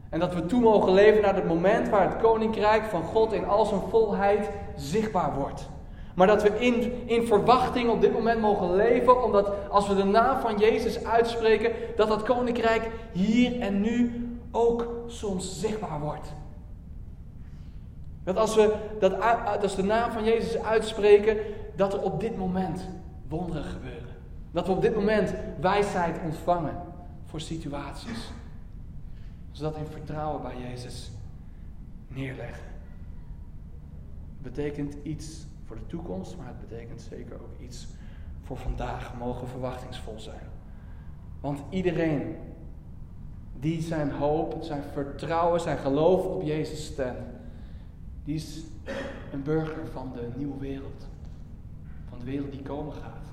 En 0.09 0.19
dat 0.19 0.33
we 0.33 0.45
toe 0.45 0.61
mogen 0.61 0.93
leven 0.93 1.21
naar 1.21 1.35
het 1.35 1.47
moment 1.47 1.89
waar 1.89 2.09
het 2.09 2.21
koninkrijk 2.21 2.83
van 2.83 3.03
God 3.03 3.33
in 3.33 3.45
al 3.45 3.65
zijn 3.65 3.81
volheid 3.89 4.49
zichtbaar 4.75 5.33
wordt. 5.33 5.69
Maar 6.15 6.27
dat 6.27 6.43
we 6.43 6.59
in, 6.59 6.93
in 7.05 7.27
verwachting 7.27 7.89
op 7.89 8.01
dit 8.01 8.13
moment 8.13 8.41
mogen 8.41 8.75
leven, 8.75 9.23
omdat 9.23 9.51
als 9.69 9.87
we 9.87 9.95
de 9.95 10.03
naam 10.03 10.39
van 10.39 10.57
Jezus 10.57 11.03
uitspreken, 11.03 11.71
dat 11.95 12.07
dat 12.07 12.23
koninkrijk 12.23 12.89
hier 13.11 13.59
en 13.59 13.81
nu 13.81 14.27
ook 14.51 14.87
soms 15.07 15.59
zichtbaar 15.59 15.99
wordt. 15.99 16.33
Dat 18.27 18.37
als 18.37 18.55
we 18.55 18.75
dat, 18.99 19.21
als 19.61 19.75
de 19.75 19.83
naam 19.83 20.11
van 20.11 20.23
Jezus 20.23 20.61
uitspreken, 20.61 21.37
dat 21.75 21.93
er 21.93 22.01
op 22.01 22.19
dit 22.19 22.37
moment 22.37 22.87
wonderen 23.27 23.63
gebeuren. 23.63 24.15
Dat 24.51 24.65
we 24.67 24.71
op 24.71 24.81
dit 24.81 24.95
moment 24.95 25.33
wijsheid 25.59 26.19
ontvangen 26.23 26.75
voor 27.25 27.41
situaties. 27.41 28.31
Zodat 29.51 29.75
in 29.75 29.85
vertrouwen 29.85 30.41
bij 30.41 30.57
Jezus 30.69 31.11
neerleggen. 32.07 32.63
Het 34.41 34.53
betekent 34.53 34.95
iets 35.03 35.45
voor 35.65 35.75
de 35.75 35.87
toekomst, 35.87 36.37
maar 36.37 36.47
het 36.47 36.69
betekent 36.69 37.01
zeker 37.01 37.33
ook 37.33 37.59
iets 37.59 37.87
voor 38.43 38.57
vandaag. 38.57 39.11
We 39.11 39.17
mogen 39.17 39.47
verwachtingsvol 39.47 40.19
zijn. 40.19 40.49
Want 41.39 41.59
iedereen 41.69 42.35
die 43.59 43.81
zijn 43.81 44.11
hoop, 44.11 44.57
zijn 44.59 44.83
vertrouwen, 44.93 45.61
zijn 45.61 45.77
geloof 45.77 46.25
op 46.25 46.41
Jezus 46.41 46.85
stemt, 46.85 47.36
die 48.27 48.35
is 48.35 48.63
een 49.31 49.43
burger 49.43 49.87
van 49.91 50.11
de 50.13 50.27
nieuwe 50.35 50.59
wereld. 50.59 51.07
Van 52.09 52.19
de 52.19 52.25
wereld 52.25 52.51
die 52.51 52.61
komen 52.61 52.93
gaat. 52.93 53.25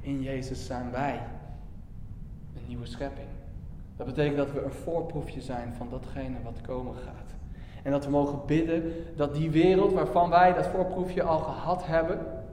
In 0.00 0.22
Jezus 0.22 0.66
zijn 0.66 0.90
wij 0.90 1.22
een 2.56 2.62
nieuwe 2.66 2.86
schepping. 2.86 3.28
Dat 3.96 4.06
betekent 4.06 4.36
dat 4.36 4.52
we 4.52 4.62
een 4.62 4.70
voorproefje 4.70 5.40
zijn 5.40 5.74
van 5.74 5.88
datgene 5.90 6.36
wat 6.42 6.60
komen 6.60 6.94
gaat. 6.94 7.34
En 7.82 7.90
dat 7.90 8.04
we 8.04 8.10
mogen 8.10 8.40
bidden 8.46 8.92
dat 9.16 9.34
die 9.34 9.50
wereld 9.50 9.92
waarvan 9.92 10.30
wij 10.30 10.54
dat 10.54 10.66
voorproefje 10.66 11.22
al 11.22 11.38
gehad 11.38 11.86
hebben, 11.86 12.18